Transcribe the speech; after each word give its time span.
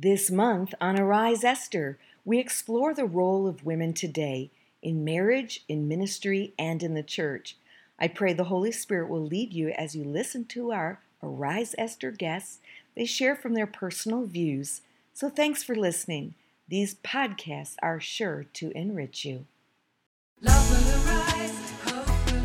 This 0.00 0.30
month 0.30 0.74
on 0.80 0.96
Arise 0.96 1.42
Esther, 1.42 1.98
we 2.24 2.38
explore 2.38 2.94
the 2.94 3.04
role 3.04 3.48
of 3.48 3.64
women 3.64 3.92
today 3.92 4.52
in 4.80 5.04
marriage, 5.04 5.64
in 5.66 5.88
ministry, 5.88 6.54
and 6.56 6.84
in 6.84 6.94
the 6.94 7.02
church. 7.02 7.56
I 7.98 8.06
pray 8.06 8.32
the 8.32 8.44
Holy 8.44 8.70
Spirit 8.70 9.08
will 9.08 9.24
lead 9.24 9.52
you 9.52 9.70
as 9.70 9.96
you 9.96 10.04
listen 10.04 10.44
to 10.50 10.70
our 10.70 11.00
Arise 11.20 11.74
Esther 11.76 12.12
guests. 12.12 12.60
They 12.94 13.06
share 13.06 13.34
from 13.34 13.54
their 13.54 13.66
personal 13.66 14.24
views. 14.26 14.82
So 15.14 15.28
thanks 15.28 15.64
for 15.64 15.74
listening. 15.74 16.34
These 16.68 16.94
podcasts 16.94 17.74
are 17.82 17.98
sure 17.98 18.46
to 18.52 18.70
enrich 18.78 19.24
you. 19.24 19.46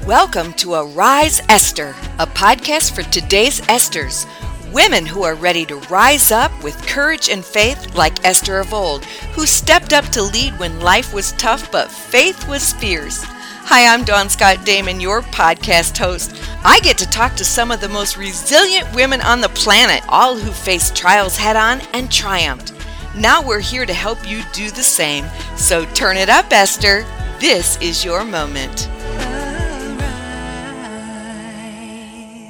Welcome 0.07 0.53
to 0.53 0.73
Arise 0.73 1.39
Esther, 1.49 1.93
a 2.17 2.25
podcast 2.25 2.95
for 2.95 3.03
today's 3.03 3.61
Esthers 3.61 4.25
Women 4.73 5.05
who 5.05 5.21
are 5.21 5.35
ready 5.35 5.67
to 5.67 5.75
rise 5.81 6.31
up 6.31 6.51
with 6.63 6.87
courage 6.87 7.29
and 7.29 7.45
faith, 7.45 7.93
like 7.93 8.25
Esther 8.25 8.57
of 8.57 8.73
old, 8.73 9.05
who 9.35 9.45
stepped 9.45 9.93
up 9.93 10.05
to 10.05 10.23
lead 10.23 10.57
when 10.57 10.79
life 10.81 11.13
was 11.13 11.33
tough 11.33 11.71
but 11.71 11.91
faith 11.91 12.47
was 12.47 12.73
fierce. 12.73 13.23
Hi, 13.23 13.93
I'm 13.93 14.03
Dawn 14.03 14.29
Scott 14.29 14.65
Damon, 14.65 14.99
your 14.99 15.21
podcast 15.21 15.95
host. 15.99 16.35
I 16.65 16.79
get 16.79 16.97
to 16.97 17.05
talk 17.07 17.35
to 17.35 17.45
some 17.45 17.69
of 17.69 17.81
the 17.81 17.87
most 17.87 18.17
resilient 18.17 18.91
women 18.95 19.21
on 19.21 19.41
the 19.41 19.49
planet, 19.49 20.03
all 20.09 20.35
who 20.35 20.51
faced 20.51 20.95
trials 20.95 21.37
head 21.37 21.55
on 21.55 21.79
and 21.93 22.11
triumphed. 22.11 22.73
Now 23.15 23.45
we're 23.45 23.59
here 23.59 23.85
to 23.85 23.93
help 23.93 24.27
you 24.27 24.41
do 24.53 24.71
the 24.71 24.81
same. 24.81 25.25
So 25.55 25.85
turn 25.93 26.17
it 26.17 26.29
up, 26.29 26.51
Esther. 26.51 27.05
This 27.39 27.79
is 27.79 28.03
your 28.03 28.25
moment. 28.25 28.89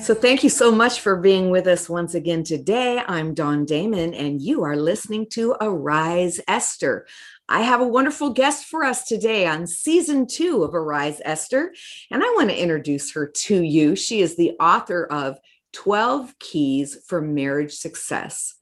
So, 0.04 0.14
thank 0.14 0.44
you 0.44 0.50
so 0.50 0.70
much 0.70 1.00
for 1.00 1.16
being 1.16 1.50
with 1.50 1.66
us 1.66 1.88
once 1.88 2.14
again 2.14 2.44
today. 2.44 3.02
I'm 3.08 3.34
Dawn 3.34 3.64
Damon, 3.64 4.14
and 4.14 4.42
you 4.42 4.62
are 4.64 4.76
listening 4.76 5.28
to 5.30 5.56
Arise 5.62 6.42
Esther. 6.46 7.08
I 7.48 7.62
have 7.62 7.80
a 7.80 7.88
wonderful 7.88 8.32
guest 8.32 8.66
for 8.66 8.84
us 8.84 9.08
today 9.08 9.48
on 9.48 9.66
season 9.66 10.28
two 10.28 10.62
of 10.64 10.76
Arise 10.76 11.22
Esther, 11.24 11.74
and 12.12 12.22
I 12.22 12.26
want 12.36 12.50
to 12.50 12.62
introduce 12.62 13.14
her 13.14 13.28
to 13.46 13.62
you. 13.62 13.96
She 13.96 14.20
is 14.20 14.36
the 14.36 14.58
author 14.60 15.06
of 15.06 15.38
12 15.72 16.38
Keys 16.38 16.98
for 17.08 17.22
Marriage 17.22 17.72
Success 17.72 18.56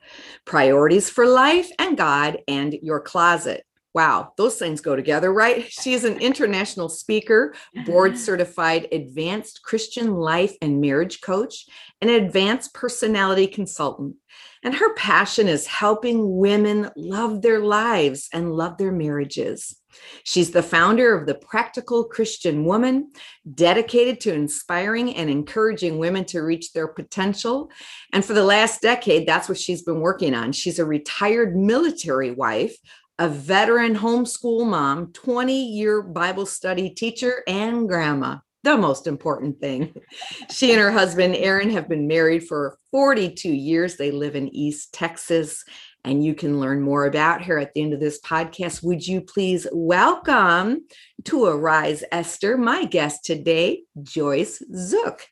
Priorities 0.45 1.09
for 1.09 1.25
Life 1.25 1.71
and 1.79 1.97
God 1.97 2.37
and 2.47 2.71
Your 2.83 2.99
Closet. 2.99 3.65
Wow, 3.93 4.33
those 4.37 4.57
things 4.57 4.79
go 4.79 4.95
together, 4.95 5.33
right? 5.33 5.65
She 5.81 5.93
is 5.93 6.05
an 6.05 6.19
international 6.19 6.89
speaker, 6.89 7.55
board 7.85 8.17
certified 8.27 8.87
advanced 8.91 9.63
Christian 9.63 10.15
life 10.15 10.55
and 10.61 10.79
marriage 10.79 11.21
coach, 11.21 11.65
and 12.01 12.09
advanced 12.09 12.73
personality 12.73 13.47
consultant. 13.47 14.15
And 14.63 14.75
her 14.75 14.93
passion 14.93 15.47
is 15.47 15.65
helping 15.65 16.37
women 16.37 16.89
love 16.95 17.41
their 17.41 17.59
lives 17.59 18.29
and 18.31 18.53
love 18.53 18.77
their 18.77 18.91
marriages. 18.91 19.75
She's 20.23 20.51
the 20.51 20.63
founder 20.63 21.17
of 21.17 21.25
the 21.25 21.35
Practical 21.35 22.03
Christian 22.03 22.63
Woman, 22.65 23.11
dedicated 23.53 24.19
to 24.21 24.33
inspiring 24.33 25.15
and 25.15 25.29
encouraging 25.29 25.97
women 25.97 26.25
to 26.25 26.41
reach 26.41 26.73
their 26.73 26.87
potential. 26.87 27.69
And 28.13 28.23
for 28.23 28.33
the 28.33 28.43
last 28.43 28.81
decade, 28.81 29.27
that's 29.27 29.49
what 29.49 29.59
she's 29.59 29.81
been 29.81 29.99
working 29.99 30.33
on. 30.33 30.51
She's 30.51 30.79
a 30.79 30.85
retired 30.85 31.55
military 31.55 32.31
wife 32.31 32.77
a 33.21 33.29
veteran 33.29 33.95
homeschool 33.95 34.65
mom, 34.65 35.13
20 35.13 35.53
year 35.53 36.01
Bible 36.01 36.47
study 36.47 36.89
teacher, 36.89 37.43
and 37.47 37.87
grandma. 37.87 38.37
The 38.63 38.75
most 38.75 39.05
important 39.05 39.59
thing. 39.59 39.93
She 40.51 40.71
and 40.71 40.81
her 40.81 40.91
husband, 40.91 41.35
Aaron, 41.35 41.69
have 41.69 41.87
been 41.87 42.07
married 42.07 42.47
for 42.47 42.79
42 42.89 43.47
years. 43.47 43.95
They 43.95 44.09
live 44.09 44.35
in 44.35 44.53
East 44.53 44.91
Texas, 44.93 45.63
and 46.03 46.25
you 46.25 46.33
can 46.33 46.59
learn 46.59 46.81
more 46.81 47.05
about 47.05 47.43
her 47.43 47.59
at 47.59 47.75
the 47.75 47.81
end 47.83 47.93
of 47.93 47.99
this 47.99 48.19
podcast. 48.21 48.83
Would 48.83 49.07
you 49.07 49.21
please 49.21 49.67
welcome 49.71 50.81
to 51.25 51.45
Arise 51.45 52.03
Esther, 52.11 52.57
my 52.57 52.85
guest 52.85 53.23
today, 53.23 53.83
Joyce 54.01 54.63
Zook. 54.75 55.27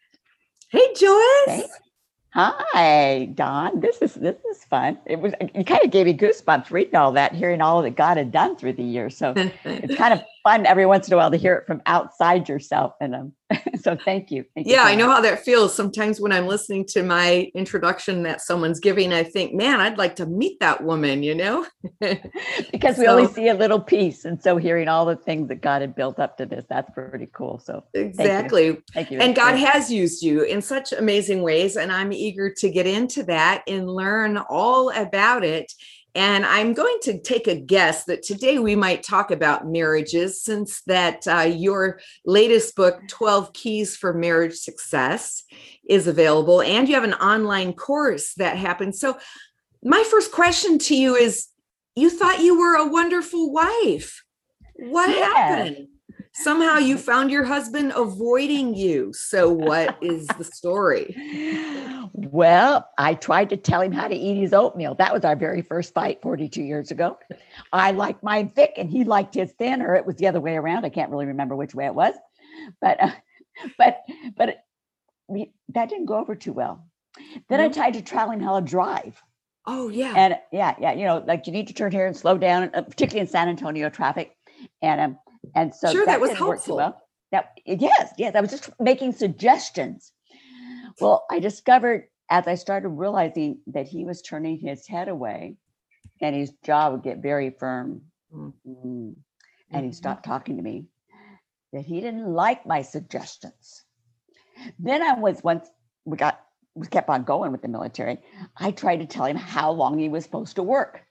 Hey, 0.69 0.93
Joyce. 0.93 1.47
Hey. 1.47 1.65
Hi, 2.31 3.25
Dawn. 3.33 3.79
This 3.79 4.03
is 4.03 4.13
this 4.13 4.37
is 4.51 4.63
fun. 4.65 4.99
It 5.07 5.19
was 5.19 5.33
you 5.55 5.63
kind 5.63 5.83
of 5.83 5.89
gave 5.89 6.05
me 6.05 6.15
goosebumps 6.15 6.69
reading 6.69 6.95
all 6.95 7.11
that, 7.13 7.33
hearing 7.33 7.59
all 7.59 7.81
that 7.81 7.95
God 7.95 8.17
had 8.17 8.31
done 8.31 8.55
through 8.55 8.73
the 8.73 8.83
years. 8.83 9.17
So 9.17 9.33
it's 9.65 9.95
kind 9.95 10.13
of 10.13 10.21
fun 10.43 10.67
every 10.67 10.85
once 10.85 11.07
in 11.07 11.13
a 11.13 11.17
while 11.17 11.31
to 11.31 11.37
hear 11.37 11.55
it 11.55 11.65
from 11.65 11.81
outside 11.87 12.47
yourself. 12.47 12.93
And 13.01 13.15
um, 13.15 13.33
so 13.83 13.97
thank 14.05 14.31
you. 14.31 14.45
Thank 14.55 14.67
yeah, 14.67 14.83
you 14.83 14.89
I 14.89 14.95
know 14.95 15.09
how 15.09 15.21
that 15.21 15.43
feels. 15.43 15.73
Sometimes 15.73 16.19
when 16.19 16.31
I'm 16.31 16.47
listening 16.47 16.85
to 16.87 17.03
my 17.03 17.51
introduction 17.55 18.23
that 18.23 18.41
someone's 18.41 18.79
giving, 18.79 19.13
I 19.13 19.23
think, 19.23 19.53
man, 19.53 19.79
I'd 19.79 19.97
like 19.97 20.15
to 20.17 20.25
meet 20.25 20.59
that 20.59 20.83
woman, 20.83 21.23
you 21.23 21.35
know? 21.35 21.65
because 22.71 22.97
we 22.97 23.07
only 23.07 23.27
see 23.27 23.47
a 23.47 23.53
little 23.53 23.79
piece. 23.79 24.25
And 24.25 24.41
so 24.41 24.57
hearing 24.57 24.87
all 24.87 25.05
the 25.05 25.15
things 25.15 25.47
that 25.49 25.61
God 25.61 25.81
had 25.81 25.95
built 25.95 26.19
up 26.19 26.37
to 26.37 26.45
this, 26.45 26.65
that's 26.69 26.89
pretty 26.91 27.27
cool. 27.31 27.59
So 27.59 27.83
exactly. 27.93 28.71
Thank 28.71 28.77
you. 28.77 28.83
Thank 28.93 29.11
you. 29.11 29.19
And 29.19 29.35
God 29.35 29.55
has 29.55 29.91
used 29.91 30.23
you 30.23 30.43
in 30.43 30.61
such 30.61 30.91
amazing 30.93 31.41
ways. 31.41 31.77
And 31.77 31.91
I'm 31.91 32.11
eager 32.11 32.53
to 32.57 32.69
get 32.69 32.87
into 32.87 33.23
that 33.23 33.63
and 33.67 33.89
learn 33.89 34.37
all 34.37 34.89
about 34.89 35.43
it. 35.43 35.71
And 36.15 36.45
I'm 36.45 36.73
going 36.73 36.97
to 37.03 37.19
take 37.19 37.47
a 37.47 37.59
guess 37.59 38.05
that 38.05 38.23
today 38.23 38.57
we 38.57 38.75
might 38.75 39.03
talk 39.03 39.29
about 39.29 39.67
marriages, 39.67 40.41
since 40.41 40.81
that 40.87 41.27
uh, 41.27 41.41
your 41.41 41.99
latest 42.25 42.75
book, 42.75 42.99
12 43.07 43.53
Keys 43.53 43.95
for 43.95 44.13
Marriage 44.13 44.55
Success, 44.55 45.43
is 45.87 46.07
available, 46.07 46.61
and 46.61 46.87
you 46.87 46.95
have 46.95 47.03
an 47.03 47.13
online 47.15 47.73
course 47.73 48.33
that 48.35 48.57
happens. 48.57 48.99
So, 48.99 49.17
my 49.83 50.03
first 50.09 50.31
question 50.31 50.77
to 50.79 50.95
you 50.95 51.15
is 51.15 51.47
you 51.95 52.09
thought 52.09 52.41
you 52.41 52.59
were 52.59 52.75
a 52.75 52.87
wonderful 52.87 53.51
wife. 53.51 54.23
What 54.75 55.09
yeah. 55.09 55.33
happened? 55.33 55.87
Somehow 56.43 56.77
you 56.77 56.97
found 56.97 57.31
your 57.31 57.43
husband 57.43 57.91
avoiding 57.95 58.73
you. 58.73 59.11
So, 59.13 59.49
what 59.51 59.97
is 60.01 60.25
the 60.27 60.43
story? 60.43 61.15
Well, 62.13 62.87
I 62.97 63.15
tried 63.15 63.49
to 63.49 63.57
tell 63.57 63.81
him 63.81 63.91
how 63.91 64.07
to 64.07 64.15
eat 64.15 64.39
his 64.39 64.53
oatmeal. 64.53 64.95
That 64.95 65.13
was 65.13 65.25
our 65.25 65.35
very 65.35 65.61
first 65.61 65.93
fight 65.93 66.21
42 66.21 66.61
years 66.63 66.91
ago. 66.91 67.17
I 67.73 67.91
liked 67.91 68.23
mine 68.23 68.49
thick 68.49 68.73
and 68.77 68.89
he 68.89 69.03
liked 69.03 69.35
his 69.35 69.51
thin, 69.53 69.81
or 69.81 69.95
it 69.95 70.05
was 70.05 70.15
the 70.15 70.27
other 70.27 70.39
way 70.39 70.55
around. 70.55 70.85
I 70.85 70.89
can't 70.89 71.11
really 71.11 71.25
remember 71.25 71.55
which 71.55 71.75
way 71.75 71.85
it 71.85 71.95
was, 71.95 72.15
but 72.79 73.01
uh, 73.01 73.11
but 73.77 74.01
but 74.37 74.63
we, 75.27 75.51
that 75.69 75.89
didn't 75.89 76.05
go 76.05 76.17
over 76.17 76.35
too 76.35 76.53
well. 76.53 76.85
Then 77.49 77.59
mm-hmm. 77.59 77.69
I 77.69 77.73
tried 77.73 77.93
to 77.95 78.01
tell 78.01 78.31
him 78.31 78.39
how 78.39 78.59
to 78.59 78.65
drive. 78.65 79.21
Oh 79.65 79.89
yeah, 79.89 80.13
and 80.15 80.39
yeah, 80.51 80.75
yeah, 80.79 80.93
you 80.93 81.05
know, 81.05 81.23
like 81.27 81.47
you 81.47 81.53
need 81.53 81.67
to 81.67 81.73
turn 81.73 81.91
here 81.91 82.07
and 82.07 82.15
slow 82.15 82.37
down, 82.37 82.71
uh, 82.73 82.81
particularly 82.81 83.21
in 83.21 83.27
San 83.27 83.49
Antonio 83.49 83.89
traffic, 83.89 84.35
and 84.81 85.01
um, 85.01 85.19
and 85.55 85.73
so 85.73 85.91
sure 85.91 86.05
that, 86.05 86.13
that 86.13 86.21
was 86.21 86.31
helpful. 86.31 86.77
Well. 86.77 87.01
That 87.31 87.51
yes, 87.65 88.13
yes, 88.17 88.35
I 88.35 88.41
was 88.41 88.49
just 88.49 88.69
making 88.79 89.13
suggestions. 89.13 90.11
Well, 90.99 91.25
I 91.29 91.39
discovered 91.39 92.05
as 92.29 92.47
I 92.47 92.55
started 92.55 92.89
realizing 92.89 93.59
that 93.67 93.87
he 93.87 94.05
was 94.05 94.21
turning 94.21 94.59
his 94.59 94.87
head 94.87 95.07
away 95.07 95.55
and 96.21 96.35
his 96.35 96.51
jaw 96.63 96.91
would 96.91 97.03
get 97.03 97.19
very 97.19 97.49
firm 97.51 98.01
mm-hmm. 98.33 99.11
and 99.71 99.85
he 99.85 99.91
stopped 99.91 100.25
talking 100.25 100.57
to 100.57 100.63
me, 100.63 100.85
that 101.73 101.85
he 101.85 102.01
didn't 102.01 102.27
like 102.27 102.65
my 102.65 102.81
suggestions. 102.81 103.83
Then 104.77 105.01
I 105.01 105.13
was 105.13 105.43
once 105.43 105.69
we 106.05 106.17
got 106.17 106.41
we 106.75 106.87
kept 106.87 107.09
on 107.09 107.23
going 107.23 107.51
with 107.51 107.61
the 107.61 107.67
military. 107.67 108.19
I 108.55 108.71
tried 108.71 108.97
to 108.97 109.05
tell 109.05 109.25
him 109.25 109.35
how 109.35 109.71
long 109.71 109.97
he 109.97 110.09
was 110.09 110.23
supposed 110.23 110.55
to 110.55 110.63
work. 110.63 111.01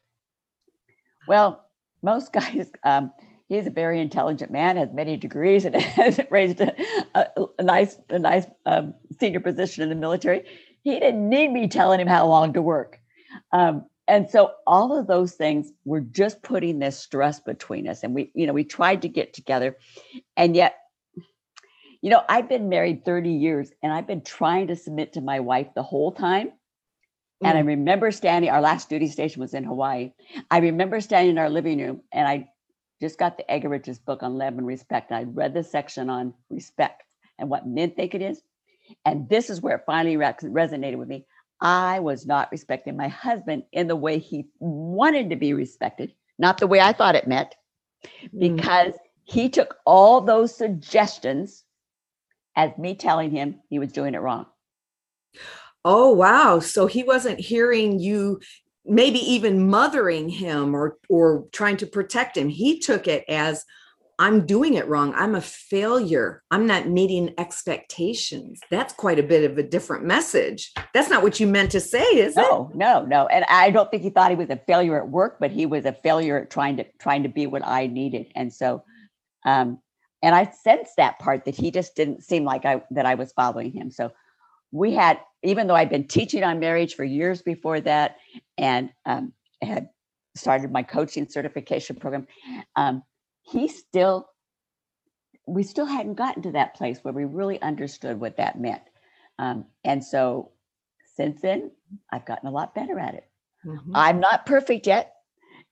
Well, 1.27 1.65
most 2.03 2.33
guys, 2.33 2.71
um, 2.85 3.13
he's 3.49 3.67
a 3.67 3.71
very 3.71 4.01
intelligent 4.01 4.51
man, 4.51 4.77
has 4.77 4.93
many 4.93 5.17
degrees, 5.17 5.65
and 5.65 5.75
has 5.81 6.21
raised 6.31 6.61
a, 6.61 6.75
a, 7.15 7.27
a 7.59 7.63
nice, 7.63 7.97
a 8.11 8.19
nice 8.19 8.47
um, 8.67 8.95
senior 9.19 9.41
position 9.41 9.83
in 9.83 9.89
the 9.89 9.95
military. 9.95 10.45
He 10.83 10.99
didn't 10.99 11.29
need 11.29 11.51
me 11.51 11.69
telling 11.69 12.01
him 12.01 12.09
how 12.09 12.27
long 12.27 12.53
to 12.53 12.63
work. 12.63 13.01
Um, 13.53 13.87
and 14.07 14.31
so 14.31 14.53
all 14.67 14.99
of 14.99 15.07
those 15.07 15.35
things 15.35 15.71
were 15.85 16.01
just 16.01 16.43
putting 16.43 16.79
this 16.79 16.99
stress 16.99 17.41
between 17.41 17.89
us. 17.89 18.03
And 18.03 18.15
we, 18.15 18.31
you 18.35 18.47
know, 18.47 18.55
we 18.55 18.65
tried 18.65 19.03
to 19.03 19.09
get 19.09 19.35
together. 19.35 19.77
And 20.37 20.57
yet, 20.57 20.77
you 22.01 22.11
know, 22.11 22.23
I've 22.29 22.49
been 22.49 22.71
married 22.71 23.05
30 23.05 23.31
years 23.31 23.71
and 23.83 23.93
I've 23.93 24.07
been 24.07 24.23
trying 24.23 24.69
to 24.69 24.77
submit 24.77 25.15
to 25.15 25.21
my 25.21 25.41
wife 25.41 25.69
the 25.75 25.83
whole 25.83 26.13
time. 26.13 26.53
And 27.45 27.59
I 27.59 27.63
mm. 27.63 27.67
remember 27.67 28.11
standing, 28.11 28.51
our 28.51 28.63
last 28.63 28.89
duty 28.89 29.09
station 29.09 29.41
was 29.41 29.53
in 29.53 29.65
Hawaii. 29.65 30.13
I 30.51 30.59
remember 30.59 31.01
standing 31.01 31.33
in 31.33 31.39
our 31.39 31.51
living 31.51 31.79
room 31.79 32.01
and 32.11 32.27
I 32.27 32.49
just 33.01 33.19
got 33.19 33.37
the 33.37 33.45
Eggerichs' 33.49 34.05
book 34.05 34.23
on 34.23 34.39
love 34.39 34.59
and 34.59 34.67
respect. 34.67 35.11
And 35.11 35.19
I 35.19 35.23
read 35.25 35.55
the 35.55 35.63
section 35.63 36.11
on 36.11 36.35
respect 36.51 37.03
and 37.39 37.49
what 37.49 37.67
men 37.67 37.91
think 37.93 38.15
it 38.15 38.23
is. 38.23 38.43
And 39.05 39.29
this 39.29 39.51
is 39.51 39.61
where 39.61 39.77
it 39.77 39.85
finally 39.87 40.17
re- 40.17 40.27
resonated 40.43 40.97
with 40.97 41.09
me. 41.09 41.25
I 41.61 41.99
was 42.01 42.27
not 42.27 42.51
respecting 42.53 42.97
my 42.97 43.09
husband 43.09 43.65
in 43.73 43.89
the 43.89 43.97
way 43.97 44.19
he 44.19 44.47
wanted 44.61 45.31
to 45.31 45.37
be 45.37 45.55
respected, 45.55 46.13
not 46.39 46.59
the 46.59 46.67
way 46.67 46.81
I 46.81 46.93
thought 46.93 47.17
it 47.17 47.27
meant, 47.27 47.55
mm. 48.25 48.39
because 48.39 48.95
he 49.25 49.49
took 49.49 49.77
all 49.85 50.21
those 50.21 50.55
suggestions 50.55 51.65
as 52.57 52.77
me 52.79 52.95
telling 52.95 53.31
him 53.31 53.61
he 53.69 53.79
was 53.79 53.93
doing 53.93 54.15
it 54.15 54.21
wrong. 54.21 54.47
Oh, 55.85 56.13
wow. 56.13 56.61
So 56.61 56.87
he 56.87 57.03
wasn't 57.03 57.41
hearing 57.41 57.99
you 57.99 58.41
maybe 58.89 59.19
even 59.19 59.69
mothering 59.69 60.29
him 60.29 60.75
or 60.75 60.97
or 61.09 61.47
trying 61.53 61.77
to 61.79 61.87
protect 61.87 62.37
him. 62.37 62.49
He 62.49 62.79
took 62.79 63.07
it 63.07 63.25
as 63.29 63.65
i'm 64.21 64.47
doing 64.47 64.75
it 64.75 64.89
wrong. 64.89 65.15
I'm 65.15 65.35
a 65.35 65.41
failure. 65.41 66.43
I'm 66.51 66.67
not 66.67 66.89
meeting 66.89 67.35
expectations. 67.39 68.61
That's 68.71 68.93
quite 68.93 69.19
a 69.19 69.23
bit 69.23 69.49
of 69.49 69.59
a 69.59 69.63
different 69.63 70.05
message. 70.05 70.73
That's 70.93 71.09
not 71.09 71.23
what 71.23 71.39
you 71.39 71.47
meant 71.47 71.71
to 71.73 71.81
say 71.81 72.03
is 72.03 72.37
it? 72.37 72.41
no, 72.41 72.71
no 72.75 73.05
no. 73.05 73.27
And 73.27 73.45
i 73.49 73.71
don't 73.71 73.91
think 73.91 74.03
he 74.03 74.11
thought 74.11 74.31
he 74.31 74.37
was 74.37 74.51
a 74.51 74.61
failure 74.67 75.01
at 75.01 75.09
work 75.09 75.39
but 75.39 75.51
he 75.51 75.67
was 75.67 75.85
a 75.85 75.93
failure 75.93 76.39
at 76.39 76.51
trying 76.51 76.79
to 76.79 76.87
trying 76.99 77.23
to 77.23 77.29
be 77.29 77.47
what 77.47 77.65
i 77.65 77.87
needed. 77.87 78.33
And 78.35 78.53
so 78.53 78.85
um 79.45 79.79
and 80.23 80.35
i 80.35 80.51
sensed 80.51 80.97
that 80.97 81.19
part 81.19 81.45
that 81.45 81.55
he 81.55 81.71
just 81.71 81.95
didn't 81.95 82.25
seem 82.25 82.45
like 82.45 82.65
i 82.65 82.83
that 82.91 83.07
i 83.07 83.15
was 83.15 83.33
following 83.33 83.73
him. 83.73 83.91
So 83.91 84.11
we 84.73 84.93
had 84.93 85.19
even 85.43 85.67
though 85.67 85.75
i'd 85.75 85.91
been 85.91 86.07
teaching 86.07 86.45
on 86.45 86.59
marriage 86.59 86.95
for 86.95 87.05
years 87.05 87.43
before 87.43 87.81
that 87.81 88.17
and 88.57 88.91
um, 89.07 89.33
had 89.63 89.89
started 90.37 90.71
my 90.71 90.83
coaching 90.83 91.29
certification 91.29 91.97
program 91.97 92.27
um, 92.77 93.03
he 93.43 93.69
still 93.69 94.29
we 95.47 95.63
still 95.63 95.87
hadn't 95.87 96.15
gotten 96.15 96.43
to 96.43 96.53
that 96.53 96.75
place 96.75 96.99
where 97.03 97.15
we 97.15 97.25
really 97.25 97.61
understood 97.63 98.21
what 98.21 98.37
that 98.37 98.61
meant. 98.61 98.83
Um, 99.39 99.65
and 99.83 100.05
so 100.05 100.53
since 101.17 101.41
then 101.41 101.73
i've 102.13 102.27
gotten 102.27 102.49
a 102.49 102.53
lot 102.53 102.75
better 102.75 102.99
at 102.99 103.15
it. 103.15 103.25
Mm-hmm. 103.67 103.93
i'm 103.95 104.21
not 104.21 104.47
perfect 104.47 104.87
yet 104.87 105.15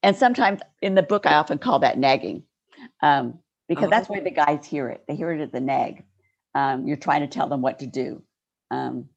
and 0.03 0.17
sometimes 0.17 0.61
in 0.83 0.97
the 0.97 1.03
book 1.03 1.25
i 1.25 1.35
often 1.35 1.59
call 1.59 1.79
that 1.81 1.99
nagging 1.99 2.43
um, 3.03 3.39
because 3.69 3.91
that's 3.91 4.09
why 4.09 4.21
the 4.21 4.31
guys 4.31 4.65
hear 4.65 4.89
it. 4.89 5.05
They 5.09 5.17
hear 5.17 5.33
it 5.33 5.41
as 5.41 5.53
a 5.55 5.61
nag. 5.61 6.05
Um, 6.55 6.87
you're 6.87 6.97
trying 6.97 7.23
to 7.23 7.27
tell 7.27 7.49
them 7.49 7.63
what 7.63 7.81
to 7.81 7.87
do 7.87 8.23
um, 8.71 9.09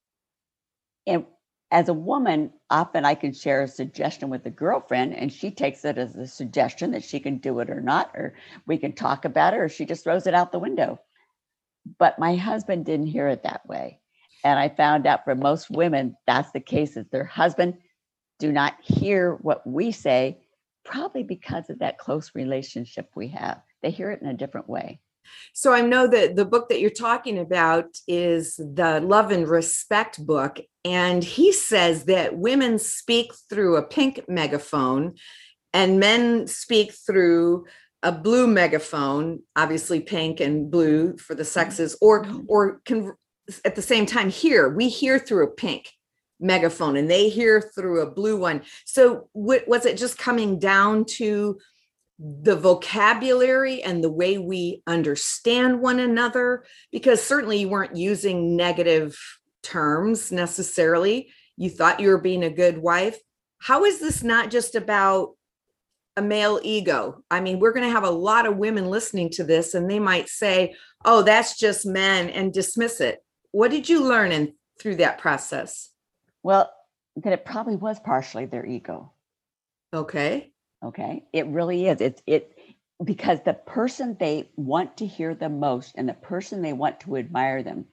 and 1.07 1.25
as 1.71 1.87
a 1.87 1.93
woman, 1.93 2.51
often 2.69 3.05
I 3.05 3.13
can 3.15 3.33
share 3.33 3.61
a 3.61 3.67
suggestion 3.67 4.29
with 4.29 4.45
a 4.45 4.51
girlfriend, 4.51 5.15
and 5.15 5.31
she 5.31 5.51
takes 5.51 5.85
it 5.85 5.97
as 5.97 6.15
a 6.15 6.25
suggestion 6.25 6.91
that 6.91 7.03
she 7.03 7.19
can 7.19 7.37
do 7.37 7.59
it 7.59 7.69
or 7.69 7.81
not, 7.81 8.11
or 8.15 8.33
we 8.65 8.77
can 8.77 8.93
talk 8.93 9.25
about 9.25 9.53
it, 9.53 9.57
or 9.57 9.69
she 9.69 9.85
just 9.85 10.03
throws 10.03 10.25
it 10.25 10.33
out 10.33 10.51
the 10.51 10.59
window. 10.59 10.99
But 11.99 12.17
my 12.19 12.35
husband 12.35 12.85
didn't 12.85 13.07
hear 13.07 13.27
it 13.27 13.43
that 13.43 13.67
way. 13.67 13.99
And 14.43 14.57
I 14.57 14.69
found 14.69 15.05
out 15.05 15.25
for 15.25 15.35
most 15.35 15.69
women, 15.69 16.15
that's 16.25 16.51
the 16.51 16.59
case 16.59 16.95
that 16.95 17.11
their 17.11 17.25
husband 17.25 17.75
do 18.39 18.51
not 18.51 18.75
hear 18.81 19.35
what 19.35 19.65
we 19.67 19.91
say, 19.91 20.39
probably 20.85 21.23
because 21.23 21.69
of 21.69 21.79
that 21.79 21.99
close 21.99 22.31
relationship 22.33 23.09
we 23.15 23.27
have. 23.29 23.61
They 23.83 23.91
hear 23.91 24.11
it 24.11 24.21
in 24.21 24.27
a 24.27 24.33
different 24.33 24.69
way. 24.69 25.01
So 25.53 25.73
I 25.73 25.81
know 25.81 26.07
that 26.07 26.35
the 26.35 26.45
book 26.45 26.69
that 26.69 26.79
you're 26.79 26.89
talking 26.89 27.37
about 27.37 27.85
is 28.07 28.55
the 28.55 29.01
Love 29.01 29.31
and 29.31 29.47
Respect 29.47 30.25
book. 30.25 30.59
And 30.85 31.23
he 31.23 31.51
says 31.51 32.05
that 32.05 32.37
women 32.37 32.79
speak 32.79 33.33
through 33.49 33.75
a 33.75 33.83
pink 33.83 34.21
megaphone 34.27 35.15
and 35.73 35.99
men 35.99 36.47
speak 36.47 36.93
through 36.93 37.65
a 38.01 38.11
blue 38.11 38.47
megaphone, 38.47 39.41
obviously 39.55 39.99
pink 39.99 40.39
and 40.39 40.71
blue 40.71 41.17
for 41.17 41.35
the 41.35 41.45
sexes, 41.45 41.97
or 42.01 42.23
mm-hmm. 42.23 42.41
or 42.47 42.81
can 42.85 43.13
at 43.65 43.75
the 43.75 43.81
same 43.81 44.05
time 44.05 44.29
hear. 44.29 44.69
We 44.69 44.89
hear 44.89 45.19
through 45.19 45.45
a 45.45 45.51
pink 45.51 45.91
megaphone 46.39 46.95
and 46.95 47.09
they 47.09 47.29
hear 47.29 47.61
through 47.75 48.01
a 48.01 48.09
blue 48.09 48.37
one. 48.37 48.61
So 48.85 49.29
was 49.33 49.85
it 49.85 49.97
just 49.97 50.17
coming 50.17 50.59
down 50.59 51.05
to 51.17 51.59
the 52.19 52.55
vocabulary 52.55 53.81
and 53.81 54.03
the 54.03 54.11
way 54.11 54.37
we 54.37 54.83
understand 54.85 55.79
one 55.79 55.99
another 55.99 56.65
because 56.91 57.23
certainly 57.23 57.61
you 57.61 57.69
weren't 57.69 57.95
using 57.95 58.57
negative 58.57 59.17
terms 59.63 60.29
necessarily. 60.29 61.31
You 61.55 61.69
thought 61.69 62.01
you 62.01 62.09
were 62.09 62.19
being 62.19 62.43
a 62.43 62.49
good 62.49 62.77
wife. 62.77 63.17
How 63.59 63.85
is 63.85 63.99
this 63.99 64.21
not 64.21 64.51
just 64.51 64.75
about 64.75 65.35
a 66.17 66.21
male 66.21 66.59
ego? 66.61 67.23
I 67.31 67.39
mean 67.39 67.59
we're 67.59 67.71
going 67.71 67.87
to 67.87 67.93
have 67.93 68.03
a 68.03 68.09
lot 68.09 68.45
of 68.45 68.57
women 68.57 68.89
listening 68.89 69.29
to 69.31 69.45
this 69.45 69.73
and 69.73 69.89
they 69.89 69.99
might 69.99 70.27
say 70.27 70.75
oh 71.05 71.21
that's 71.21 71.57
just 71.57 71.85
men 71.85 72.29
and 72.29 72.53
dismiss 72.53 72.99
it. 72.99 73.23
What 73.51 73.71
did 73.71 73.87
you 73.87 74.03
learn 74.03 74.33
in 74.33 74.55
through 74.77 74.95
that 74.97 75.19
process? 75.19 75.89
Well 76.43 76.69
that 77.15 77.31
it 77.31 77.45
probably 77.45 77.77
was 77.77 77.97
partially 77.97 78.45
their 78.45 78.65
ego. 78.65 79.13
Okay 79.93 80.51
Okay. 80.83 81.25
It 81.33 81.47
really 81.47 81.87
is. 81.87 82.01
It's 82.01 82.21
it 82.25 82.57
because 83.03 83.39
the 83.43 83.53
person 83.53 84.17
they 84.19 84.49
want 84.55 84.97
to 84.97 85.05
hear 85.05 85.35
the 85.35 85.49
most 85.49 85.93
and 85.95 86.07
the 86.07 86.13
person 86.13 86.61
they 86.61 86.73
want 86.73 87.01
to 87.01 87.17
admire 87.17 87.63
them, 87.63 87.85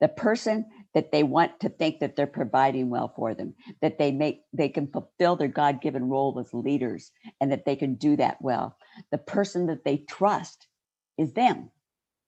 the 0.00 0.08
person 0.08 0.66
that 0.94 1.12
they 1.12 1.22
want 1.22 1.60
to 1.60 1.68
think 1.68 2.00
that 2.00 2.16
they're 2.16 2.26
providing 2.26 2.90
well 2.90 3.12
for 3.14 3.34
them, 3.34 3.54
that 3.80 3.98
they 3.98 4.12
make 4.12 4.42
they 4.52 4.68
can 4.68 4.86
fulfill 4.86 5.36
their 5.36 5.48
God-given 5.48 6.08
role 6.08 6.38
as 6.40 6.52
leaders 6.54 7.12
and 7.40 7.52
that 7.52 7.64
they 7.64 7.76
can 7.76 7.94
do 7.94 8.16
that 8.16 8.40
well. 8.40 8.76
The 9.10 9.18
person 9.18 9.66
that 9.66 9.84
they 9.84 9.98
trust 9.98 10.66
is 11.18 11.32
them. 11.32 11.70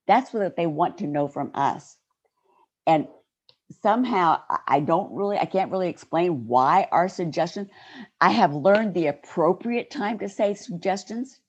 That's 0.06 0.32
what 0.32 0.56
they 0.56 0.66
want 0.66 0.98
to 0.98 1.06
know 1.06 1.28
from 1.28 1.50
us. 1.54 1.96
And 2.86 3.06
somehow 3.80 4.40
I 4.66 4.80
don't 4.80 5.12
really, 5.12 5.38
I 5.38 5.44
can't 5.44 5.70
really 5.70 5.88
explain 5.88 6.46
why 6.46 6.88
our 6.90 7.08
suggestions. 7.08 7.69
I 8.20 8.30
have 8.30 8.54
learned 8.54 8.94
the 8.94 9.06
appropriate 9.06 9.90
time 9.90 10.19
to 10.19 10.28
say 10.28 10.54
suggestions. 10.54 11.40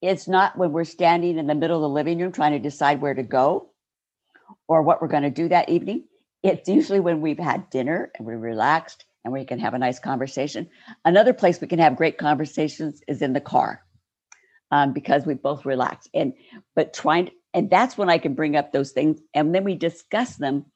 It's 0.00 0.26
not 0.26 0.58
when 0.58 0.72
we're 0.72 0.84
standing 0.84 1.38
in 1.38 1.46
the 1.46 1.54
middle 1.54 1.76
of 1.76 1.82
the 1.82 1.88
living 1.88 2.18
room 2.18 2.32
trying 2.32 2.52
to 2.52 2.58
decide 2.58 3.00
where 3.00 3.14
to 3.14 3.22
go 3.22 3.70
or 4.66 4.82
what 4.82 5.00
we're 5.00 5.08
going 5.08 5.22
to 5.22 5.30
do 5.30 5.48
that 5.48 5.68
evening. 5.68 6.04
It's 6.42 6.68
usually 6.68 7.00
when 7.00 7.20
we've 7.20 7.38
had 7.38 7.70
dinner 7.70 8.10
and 8.16 8.26
we're 8.26 8.38
relaxed 8.38 9.04
and 9.24 9.32
we 9.32 9.44
can 9.44 9.60
have 9.60 9.74
a 9.74 9.78
nice 9.78 10.00
conversation. 10.00 10.68
Another 11.04 11.32
place 11.32 11.60
we 11.60 11.68
can 11.68 11.78
have 11.78 11.96
great 11.96 12.18
conversations 12.18 13.00
is 13.06 13.22
in 13.22 13.32
the 13.32 13.40
car 13.40 13.82
um, 14.72 14.92
because 14.92 15.24
we 15.24 15.34
both 15.34 15.64
relax. 15.64 16.08
And 16.12 16.32
but 16.74 16.92
trying 16.94 17.26
to, 17.26 17.32
and 17.54 17.70
that's 17.70 17.96
when 17.96 18.10
I 18.10 18.18
can 18.18 18.34
bring 18.34 18.56
up 18.56 18.72
those 18.72 18.92
things 18.92 19.20
and 19.34 19.54
then 19.54 19.62
we 19.62 19.76
discuss 19.76 20.36
them 20.36 20.66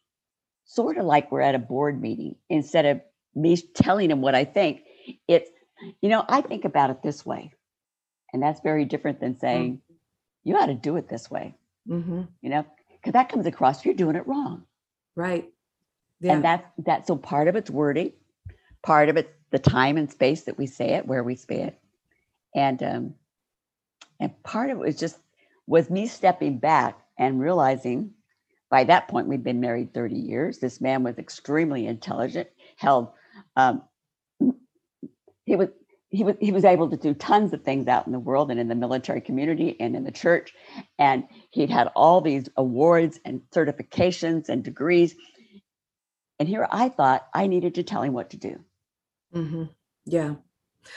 sort 0.66 0.98
of 0.98 1.06
like 1.06 1.32
we're 1.32 1.40
at 1.40 1.54
a 1.54 1.60
board 1.60 2.00
meeting 2.00 2.36
instead 2.50 2.84
of 2.84 3.00
me 3.34 3.56
telling 3.56 4.08
them 4.08 4.20
what 4.20 4.34
I 4.34 4.44
think. 4.44 4.82
It's, 5.26 5.48
you 6.02 6.08
know, 6.08 6.24
I 6.28 6.40
think 6.40 6.64
about 6.64 6.90
it 6.90 7.02
this 7.02 7.24
way. 7.24 7.52
And 8.32 8.42
that's 8.42 8.60
very 8.60 8.84
different 8.84 9.20
than 9.20 9.38
saying, 9.38 9.74
mm-hmm. 9.74 9.94
you 10.44 10.56
ought 10.56 10.66
to 10.66 10.74
do 10.74 10.96
it 10.96 11.08
this 11.08 11.30
way. 11.30 11.54
Mm-hmm. 11.88 12.22
You 12.42 12.50
know, 12.50 12.66
because 12.90 13.12
that 13.12 13.28
comes 13.28 13.46
across, 13.46 13.84
you're 13.84 13.94
doing 13.94 14.16
it 14.16 14.26
wrong. 14.26 14.64
Right. 15.14 15.48
Yeah. 16.20 16.32
And 16.32 16.44
that's 16.44 16.66
that. 16.84 17.06
So 17.06 17.16
part 17.16 17.48
of 17.48 17.56
it's 17.56 17.70
wording, 17.70 18.12
part 18.82 19.08
of 19.08 19.16
it's 19.16 19.30
the 19.50 19.58
time 19.58 19.96
and 19.96 20.10
space 20.10 20.42
that 20.44 20.58
we 20.58 20.66
say 20.66 20.90
it, 20.94 21.06
where 21.06 21.22
we 21.22 21.36
say 21.36 21.62
it. 21.62 21.78
And 22.54 22.82
um, 22.82 23.14
and 24.18 24.42
part 24.42 24.70
of 24.70 24.78
it 24.78 24.80
was 24.80 24.96
just 24.96 25.18
was 25.66 25.90
me 25.90 26.06
stepping 26.06 26.58
back 26.58 26.98
and 27.18 27.40
realizing 27.40 28.12
by 28.70 28.84
that 28.84 29.08
point, 29.08 29.28
we'd 29.28 29.44
been 29.44 29.60
married 29.60 29.94
30 29.94 30.16
years. 30.16 30.58
This 30.58 30.80
man 30.80 31.02
was 31.02 31.18
extremely 31.18 31.86
intelligent, 31.86 32.48
held, 32.76 33.10
um, 33.56 33.82
he 35.44 35.56
was 35.56 35.68
he 36.10 36.24
was 36.24 36.36
he 36.40 36.52
was 36.52 36.64
able 36.64 36.90
to 36.90 36.96
do 36.96 37.14
tons 37.14 37.52
of 37.52 37.62
things 37.62 37.88
out 37.88 38.06
in 38.06 38.12
the 38.12 38.18
world 38.18 38.50
and 38.50 38.60
in 38.60 38.68
the 38.68 38.74
military 38.74 39.20
community 39.20 39.76
and 39.80 39.96
in 39.96 40.04
the 40.04 40.12
church 40.12 40.52
and 40.98 41.24
he'd 41.50 41.70
had 41.70 41.88
all 41.96 42.20
these 42.20 42.48
awards 42.56 43.18
and 43.24 43.40
certifications 43.54 44.48
and 44.48 44.62
degrees 44.62 45.14
and 46.38 46.48
here 46.48 46.66
i 46.70 46.88
thought 46.88 47.26
i 47.34 47.46
needed 47.46 47.74
to 47.74 47.82
tell 47.82 48.02
him 48.02 48.12
what 48.12 48.30
to 48.30 48.36
do 48.36 48.60
mm-hmm. 49.34 49.64
yeah 50.04 50.34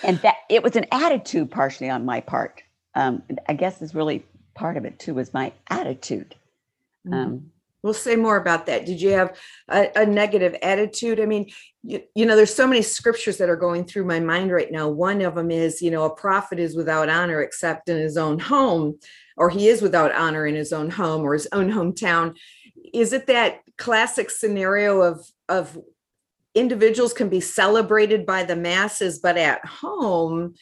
and 0.03 0.19
that 0.19 0.35
it 0.49 0.61
was 0.61 0.75
an 0.75 0.85
attitude 0.91 1.49
partially 1.49 1.89
on 1.89 2.05
my 2.05 2.21
part 2.21 2.61
um, 2.95 3.23
i 3.47 3.53
guess 3.53 3.81
is 3.81 3.95
really 3.95 4.25
part 4.53 4.77
of 4.77 4.85
it 4.85 4.99
too 4.99 5.13
was 5.15 5.33
my 5.33 5.51
attitude 5.69 6.35
mm-hmm. 7.07 7.13
um, 7.13 7.51
We'll 7.81 7.93
say 7.93 8.15
more 8.15 8.37
about 8.37 8.65
that. 8.65 8.85
Did 8.85 9.01
you 9.01 9.11
have 9.11 9.37
a, 9.69 9.89
a 9.95 10.05
negative 10.05 10.55
attitude? 10.61 11.19
I 11.19 11.25
mean, 11.25 11.49
you, 11.81 12.01
you, 12.13 12.25
know, 12.25 12.35
there's 12.35 12.53
so 12.53 12.67
many 12.67 12.81
scriptures 12.81 13.37
that 13.37 13.49
are 13.49 13.55
going 13.55 13.85
through 13.85 14.05
my 14.05 14.19
mind 14.19 14.51
right 14.51 14.71
now. 14.71 14.89
One 14.89 15.21
of 15.21 15.35
them 15.35 15.49
is, 15.49 15.81
you 15.81 15.89
know, 15.89 16.03
a 16.03 16.13
prophet 16.13 16.59
is 16.59 16.75
without 16.75 17.09
honor 17.09 17.41
except 17.41 17.87
in 17.87 17.97
his 17.97 18.17
own 18.17 18.37
home, 18.37 18.99
or 19.37 19.49
he 19.49 19.69
is 19.69 19.81
without 19.81 20.13
honor 20.13 20.45
in 20.45 20.55
his 20.55 20.73
own 20.73 20.89
home 20.89 21.21
or 21.21 21.33
his 21.33 21.47
own 21.53 21.71
hometown. 21.71 22.35
Is 22.93 23.13
it 23.13 23.27
that 23.27 23.59
classic 23.77 24.29
scenario 24.29 25.01
of 25.01 25.25
of 25.47 25.77
individuals 26.55 27.13
can 27.13 27.29
be 27.29 27.39
celebrated 27.39 28.25
by 28.25 28.43
the 28.43 28.55
masses, 28.55 29.19
but 29.19 29.37
at 29.37 29.65
home, 29.65 30.55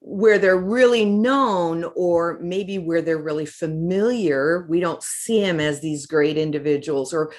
where 0.00 0.38
they're 0.38 0.56
really 0.56 1.04
known 1.04 1.84
or 1.94 2.38
maybe 2.40 2.78
where 2.78 3.02
they're 3.02 3.22
really 3.22 3.46
familiar 3.46 4.66
we 4.68 4.80
don't 4.80 5.02
see 5.02 5.40
them 5.42 5.60
as 5.60 5.80
these 5.80 6.06
great 6.06 6.36
individuals 6.36 7.12
or 7.12 7.32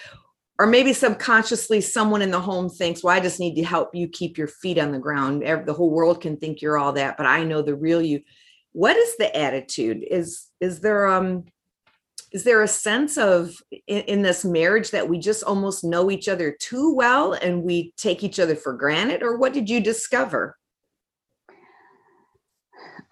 or 0.60 0.68
maybe 0.68 0.94
subconsciously 0.94 1.82
someone 1.82 2.22
in 2.22 2.30
the 2.30 2.40
home 2.40 2.70
thinks 2.70 3.04
well 3.04 3.16
i 3.16 3.20
just 3.20 3.40
need 3.40 3.56
to 3.56 3.64
help 3.64 3.96
you 3.96 4.08
keep 4.08 4.38
your 4.38 4.48
feet 4.48 4.78
on 4.78 4.92
the 4.92 5.00
ground. 5.00 5.42
The 5.42 5.74
whole 5.74 5.90
world 5.90 6.22
can 6.22 6.38
think 6.38 6.62
you're 6.62 6.78
all 6.78 6.94
that 6.94 7.18
but 7.18 7.26
i 7.26 7.44
know 7.44 7.62
the 7.62 7.76
real 7.76 8.02
you. 8.02 8.22
What 8.74 8.96
is 8.96 9.18
the 9.18 9.36
attitude? 9.36 10.06
Is 10.10 10.48
is 10.60 10.80
there 10.80 11.08
um 11.08 11.46
is 12.32 12.46
there 12.46 12.62
a 12.62 12.68
sense 12.68 13.18
of 13.18 13.54
in, 13.88 14.02
in, 14.04 14.22
this 14.22 14.46
marriage 14.46 14.92
that 14.92 15.10
we 15.10 15.20
just 15.20 15.44
almost 15.44 15.84
know 15.84 16.10
each 16.10 16.30
other 16.30 16.56
too 16.60 16.96
well 16.96 17.34
and 17.34 17.64
we 17.64 17.94
take 17.98 18.24
each 18.24 18.40
other 18.40 18.56
for 18.56 18.72
granted 18.74 19.22
or 19.22 19.36
what 19.38 19.52
did 19.52 19.70
you 19.70 19.82
discover 19.82 20.56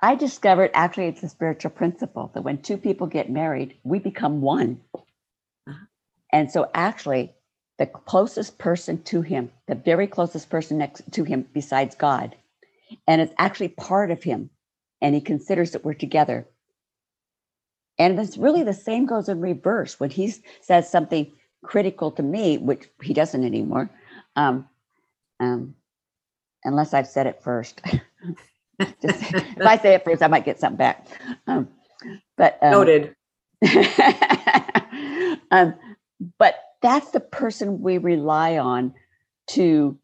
i 0.02 0.16
discovered 0.16 0.72
actually 0.74 1.08
it's 1.08 1.24
a 1.24 1.30
spiritual 1.30 1.72
principle 1.72 2.32
that 2.34 2.44
when 2.44 2.62
two 2.62 2.78
people 2.78 3.08
get 3.08 3.30
married 3.30 3.76
we 3.84 4.00
become 4.00 4.42
one 4.42 4.80
uh-huh. 4.96 5.86
and 6.32 6.52
so 6.52 6.70
actually 6.74 7.34
the 7.78 7.86
closest 7.86 8.58
person 8.58 9.02
to 9.04 9.22
him 9.22 9.52
the 9.68 9.76
very 9.76 10.08
closest 10.08 10.50
person 10.50 10.78
next 10.78 11.02
to 11.12 11.24
him 11.24 11.46
besides 11.54 11.96
god 11.96 12.36
and 13.08 13.22
it's 13.22 13.34
actually 13.38 13.70
part 13.70 14.12
of 14.12 14.24
him 14.24 14.50
and 15.02 15.16
he 15.16 15.22
considers 15.22 15.72
that 15.72 15.86
we're 15.86 15.94
together 15.94 16.46
and 18.00 18.18
it's 18.18 18.38
really 18.38 18.64
the 18.64 18.74
same 18.74 19.06
goes 19.06 19.28
in 19.28 19.42
reverse 19.42 20.00
when 20.00 20.10
he 20.10 20.34
says 20.62 20.90
something 20.90 21.32
critical 21.64 22.12
to 22.12 22.24
me, 22.24 22.58
which 22.58 22.90
he 23.04 23.14
doesn't 23.14 23.44
anymore, 23.44 23.90
um, 24.38 24.68
um, 25.42 25.76
unless 26.64 26.94
I've 26.94 27.08
said 27.08 27.28
it 27.28 27.44
first. 27.44 27.82
Just, 28.80 29.34
if 29.34 29.62
I 29.62 29.78
say 29.78 29.94
it 29.96 30.04
first, 30.04 30.22
I 30.22 30.28
might 30.28 30.46
get 30.46 30.60
something 30.60 30.78
back. 30.78 31.08
Um, 31.48 31.68
but 32.38 32.58
um, 32.62 32.72
noted. 32.72 33.16
um, 35.52 35.76
but 36.38 36.56
that's 36.82 37.12
the 37.12 37.20
person 37.20 37.82
we 37.82 37.98
rely 37.98 38.58
on 38.58 38.94
to. 39.52 39.98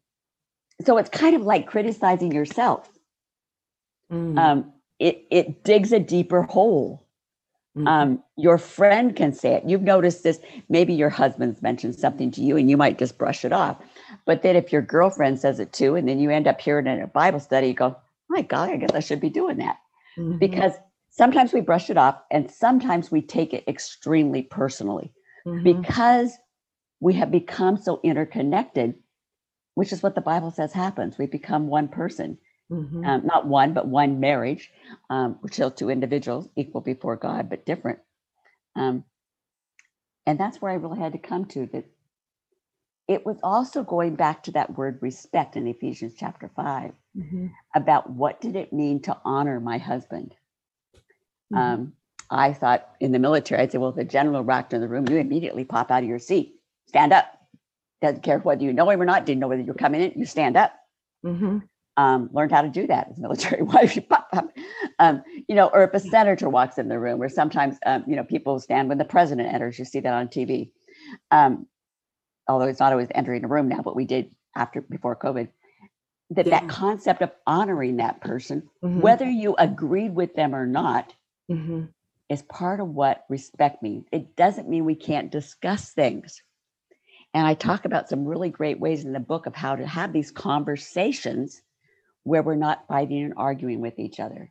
So 0.84 0.98
it's 0.98 1.10
kind 1.10 1.34
of 1.34 1.42
like 1.42 1.66
criticizing 1.66 2.32
yourself. 2.32 2.88
Mm. 4.12 4.38
Um, 4.38 4.72
it 4.98 5.26
it 5.30 5.64
digs 5.64 5.92
a 5.92 5.98
deeper 5.98 6.42
hole 6.42 7.06
Mm-hmm. 7.76 7.88
Um, 7.88 8.22
your 8.36 8.56
friend 8.56 9.14
can 9.14 9.34
say 9.34 9.52
it. 9.52 9.64
You've 9.66 9.82
noticed 9.82 10.22
this. 10.22 10.40
Maybe 10.68 10.94
your 10.94 11.10
husband's 11.10 11.60
mentioned 11.60 11.94
something 11.94 12.30
to 12.32 12.40
you 12.40 12.56
and 12.56 12.70
you 12.70 12.76
might 12.76 12.98
just 12.98 13.18
brush 13.18 13.44
it 13.44 13.52
off. 13.52 13.76
But 14.24 14.42
then 14.42 14.56
if 14.56 14.72
your 14.72 14.80
girlfriend 14.80 15.38
says 15.38 15.60
it 15.60 15.72
too, 15.74 15.94
and 15.94 16.08
then 16.08 16.18
you 16.18 16.30
end 16.30 16.48
up 16.48 16.60
hearing 16.60 16.86
it 16.86 16.94
in 16.94 17.02
a 17.02 17.06
Bible 17.06 17.40
study, 17.40 17.68
you 17.68 17.74
go, 17.74 17.96
my 18.28 18.42
God, 18.42 18.70
I 18.70 18.76
guess 18.76 18.92
I 18.94 19.00
should 19.00 19.20
be 19.20 19.30
doing 19.30 19.58
that. 19.58 19.76
Mm-hmm. 20.18 20.38
Because 20.38 20.72
sometimes 21.10 21.52
we 21.52 21.60
brush 21.60 21.90
it 21.90 21.96
off 21.96 22.20
and 22.30 22.50
sometimes 22.50 23.10
we 23.10 23.22
take 23.22 23.54
it 23.54 23.64
extremely 23.66 24.42
personally 24.42 25.12
mm-hmm. 25.46 25.62
because 25.62 26.32
we 27.00 27.14
have 27.14 27.30
become 27.30 27.76
so 27.76 28.00
interconnected, 28.02 28.94
which 29.74 29.92
is 29.92 30.02
what 30.02 30.14
the 30.14 30.20
Bible 30.20 30.50
says 30.50 30.72
happens. 30.72 31.18
We 31.18 31.26
become 31.26 31.68
one 31.68 31.88
person. 31.88 32.38
Mm-hmm. 32.70 33.04
Um, 33.04 33.24
not 33.24 33.46
one, 33.46 33.74
but 33.74 33.86
one 33.86 34.18
marriage, 34.18 34.72
um, 35.08 35.38
still 35.52 35.70
two 35.70 35.88
individuals, 35.88 36.48
equal 36.56 36.80
before 36.80 37.14
God, 37.14 37.48
but 37.48 37.64
different. 37.64 38.00
Um, 38.74 39.04
and 40.26 40.38
that's 40.40 40.60
where 40.60 40.72
I 40.72 40.74
really 40.74 40.98
had 40.98 41.12
to 41.12 41.18
come 41.18 41.44
to 41.46 41.66
that. 41.72 41.84
It 43.08 43.24
was 43.24 43.38
also 43.42 43.84
going 43.84 44.16
back 44.16 44.42
to 44.44 44.52
that 44.52 44.76
word 44.76 44.98
respect 45.00 45.56
in 45.56 45.66
Ephesians 45.66 46.14
chapter 46.18 46.50
5 46.56 46.92
mm-hmm. 47.16 47.46
about 47.74 48.10
what 48.10 48.40
did 48.40 48.56
it 48.56 48.72
mean 48.72 49.00
to 49.02 49.16
honor 49.24 49.60
my 49.60 49.78
husband. 49.78 50.34
Mm-hmm. 51.52 51.56
Um, 51.56 51.92
I 52.28 52.52
thought 52.52 52.88
in 52.98 53.12
the 53.12 53.20
military, 53.20 53.62
I'd 53.62 53.70
say, 53.70 53.78
well, 53.78 53.90
if 53.90 53.96
the 53.96 54.04
general 54.04 54.42
rocked 54.42 54.72
in 54.72 54.80
the 54.80 54.88
room, 54.88 55.08
you 55.08 55.16
immediately 55.18 55.64
pop 55.64 55.92
out 55.92 56.02
of 56.02 56.08
your 56.08 56.18
seat, 56.18 56.56
stand 56.88 57.12
up. 57.12 57.32
Doesn't 58.02 58.24
care 58.24 58.38
whether 58.40 58.62
you 58.62 58.72
know 58.72 58.90
him 58.90 59.00
or 59.00 59.04
not, 59.04 59.24
didn't 59.24 59.40
know 59.40 59.48
whether 59.48 59.62
you're 59.62 59.74
coming 59.74 60.02
in, 60.02 60.12
you 60.16 60.26
stand 60.26 60.56
up. 60.56 60.74
Mm-hmm 61.24 61.58
um, 61.96 62.28
learned 62.32 62.52
how 62.52 62.62
to 62.62 62.68
do 62.68 62.86
that 62.86 63.08
as 63.10 63.18
military 63.18 63.62
wife. 63.62 63.96
You 63.96 64.02
pop 64.02 64.28
up, 64.32 64.50
um, 64.98 65.22
you 65.48 65.54
know, 65.54 65.68
or 65.68 65.84
if 65.84 65.94
a 65.94 66.00
senator 66.00 66.48
walks 66.48 66.78
in 66.78 66.88
the 66.88 66.98
room, 66.98 67.22
or 67.22 67.28
sometimes 67.28 67.78
um, 67.86 68.04
you 68.06 68.16
know 68.16 68.24
people 68.24 68.58
stand 68.60 68.88
when 68.88 68.98
the 68.98 69.04
president 69.04 69.52
enters. 69.52 69.78
You 69.78 69.84
see 69.84 70.00
that 70.00 70.12
on 70.12 70.28
TV. 70.28 70.70
Um, 71.30 71.66
although 72.48 72.66
it's 72.66 72.80
not 72.80 72.92
always 72.92 73.08
entering 73.14 73.44
a 73.44 73.48
room 73.48 73.68
now, 73.68 73.80
but 73.82 73.96
we 73.96 74.04
did 74.04 74.30
after 74.54 74.80
before 74.80 75.16
COVID. 75.16 75.48
That 76.30 76.46
yeah. 76.46 76.60
that 76.60 76.68
concept 76.68 77.22
of 77.22 77.30
honoring 77.46 77.98
that 77.98 78.20
person, 78.20 78.68
mm-hmm. 78.82 79.00
whether 79.00 79.28
you 79.28 79.54
agreed 79.56 80.14
with 80.14 80.34
them 80.34 80.54
or 80.54 80.66
not, 80.66 81.14
mm-hmm. 81.50 81.84
is 82.28 82.42
part 82.42 82.80
of 82.80 82.88
what 82.88 83.24
respect 83.28 83.82
means. 83.82 84.06
It 84.10 84.34
doesn't 84.34 84.68
mean 84.68 84.84
we 84.84 84.96
can't 84.96 85.30
discuss 85.30 85.92
things. 85.92 86.42
And 87.32 87.46
I 87.46 87.54
talk 87.54 87.84
about 87.84 88.08
some 88.08 88.24
really 88.24 88.48
great 88.48 88.80
ways 88.80 89.04
in 89.04 89.12
the 89.12 89.20
book 89.20 89.46
of 89.46 89.54
how 89.54 89.76
to 89.76 89.86
have 89.86 90.12
these 90.12 90.32
conversations 90.32 91.60
where 92.24 92.42
we're 92.42 92.56
not 92.56 92.88
fighting 92.88 93.22
and 93.22 93.34
arguing 93.36 93.80
with 93.80 93.98
each 93.98 94.18
other. 94.18 94.50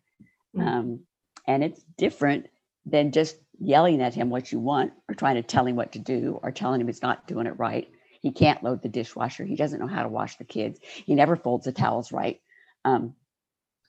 Mm-hmm. 0.55 0.67
Um, 0.67 0.99
and 1.45 1.63
it's 1.63 1.81
different 1.97 2.47
than 2.85 3.11
just 3.11 3.35
yelling 3.59 4.01
at 4.01 4.13
him 4.13 4.29
what 4.29 4.51
you 4.51 4.59
want 4.59 4.93
or 5.09 5.15
trying 5.15 5.35
to 5.35 5.43
tell 5.43 5.65
him 5.65 5.75
what 5.75 5.93
to 5.93 6.00
do 6.00 6.39
or 6.43 6.51
telling 6.51 6.81
him 6.81 6.88
he's 6.88 7.01
not 7.01 7.27
doing 7.27 7.47
it 7.47 7.59
right. 7.59 7.88
He 8.21 8.31
can't 8.31 8.63
load 8.63 8.81
the 8.81 8.89
dishwasher. 8.89 9.45
He 9.45 9.55
doesn't 9.55 9.79
know 9.79 9.88
how 9.88 10.03
to 10.03 10.09
wash 10.09 10.38
the 10.38 10.45
kids. 10.45 10.79
He 10.81 11.15
never 11.15 11.35
folds 11.35 11.65
the 11.65 11.71
towels 11.71 12.12
right. 12.12 12.41
Um, 12.83 13.15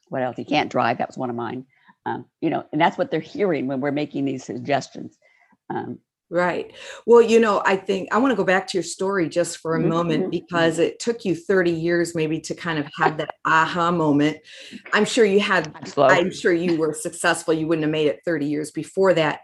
what 0.09 0.23
else? 0.23 0.37
He 0.37 0.45
can't 0.45 0.71
drive. 0.71 0.99
That 0.99 1.09
was 1.09 1.17
one 1.17 1.31
of 1.31 1.37
mine. 1.37 1.67
Um, 2.05 2.27
you 2.41 2.51
know, 2.51 2.65
and 2.71 2.81
that's 2.81 2.97
what 2.99 3.11
they're 3.11 3.21
hearing 3.21 3.67
when 3.67 3.81
we're 3.81 3.91
making 3.93 4.25
these 4.25 4.45
suggestions. 4.45 5.19
Um, 5.71 5.99
Right. 6.29 6.75
Well, 7.07 7.23
you 7.23 7.39
know, 7.39 7.63
I 7.65 7.77
think 7.77 8.09
I 8.13 8.19
want 8.19 8.33
to 8.33 8.37
go 8.37 8.43
back 8.43 8.67
to 8.69 8.77
your 8.77 8.83
story 8.83 9.29
just 9.29 9.59
for 9.59 9.77
a 9.77 9.79
mm-hmm. 9.79 9.89
moment 9.89 10.23
mm-hmm. 10.25 10.31
because 10.31 10.81
it 10.81 10.99
took 10.99 11.25
you 11.25 11.37
30 11.37 11.71
years 11.71 12.17
maybe 12.17 12.41
to 12.41 12.55
kind 12.55 12.81
of 12.81 12.89
have 12.99 13.17
that 13.19 13.31
aha 13.45 13.93
moment. 13.93 14.39
I'm 14.93 15.05
sure 15.05 15.25
you 15.25 15.39
had, 15.39 15.73
I'm 15.97 16.33
sure 16.33 16.53
you 16.53 16.79
were 16.79 16.95
successful. 16.95 17.55
You 17.55 17.69
wouldn't 17.69 17.85
have 17.85 17.93
made 17.93 18.09
it 18.09 18.21
30 18.25 18.47
years 18.47 18.73
before 18.73 19.15
that. 19.15 19.41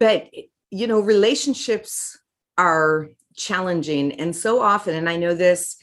But, 0.00 0.28
you 0.70 0.88
know, 0.88 0.98
relationships 0.98 2.18
are 2.58 3.10
challenging. 3.36 4.12
And 4.12 4.34
so 4.34 4.60
often, 4.60 4.96
and 4.96 5.08
I 5.08 5.16
know 5.16 5.34
this 5.34 5.76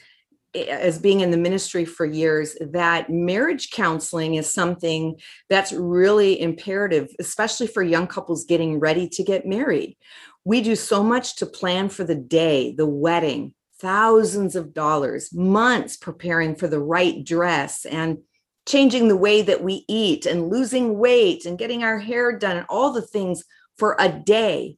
as 0.54 0.98
being 0.98 1.20
in 1.20 1.30
the 1.30 1.36
ministry 1.36 1.84
for 1.84 2.04
years 2.04 2.56
that 2.60 3.08
marriage 3.08 3.70
counseling 3.70 4.34
is 4.34 4.52
something 4.52 5.18
that's 5.48 5.72
really 5.72 6.40
imperative 6.40 7.08
especially 7.18 7.66
for 7.66 7.82
young 7.82 8.06
couples 8.06 8.44
getting 8.44 8.78
ready 8.78 9.08
to 9.08 9.22
get 9.22 9.46
married 9.46 9.96
we 10.44 10.60
do 10.60 10.74
so 10.74 11.02
much 11.02 11.36
to 11.36 11.46
plan 11.46 11.88
for 11.88 12.04
the 12.04 12.14
day, 12.14 12.74
the 12.74 12.86
wedding, 12.86 13.54
thousands 13.80 14.56
of 14.56 14.74
dollars, 14.74 15.32
months 15.32 15.96
preparing 15.96 16.56
for 16.56 16.68
the 16.68 16.80
right 16.80 17.24
dress 17.24 17.84
and 17.84 18.18
changing 18.66 19.08
the 19.08 19.16
way 19.16 19.42
that 19.42 19.62
we 19.62 19.84
eat 19.88 20.26
and 20.26 20.48
losing 20.48 20.98
weight 20.98 21.46
and 21.46 21.58
getting 21.58 21.82
our 21.82 21.98
hair 21.98 22.36
done 22.36 22.56
and 22.56 22.66
all 22.68 22.92
the 22.92 23.02
things 23.02 23.44
for 23.76 23.96
a 23.98 24.08
day. 24.08 24.76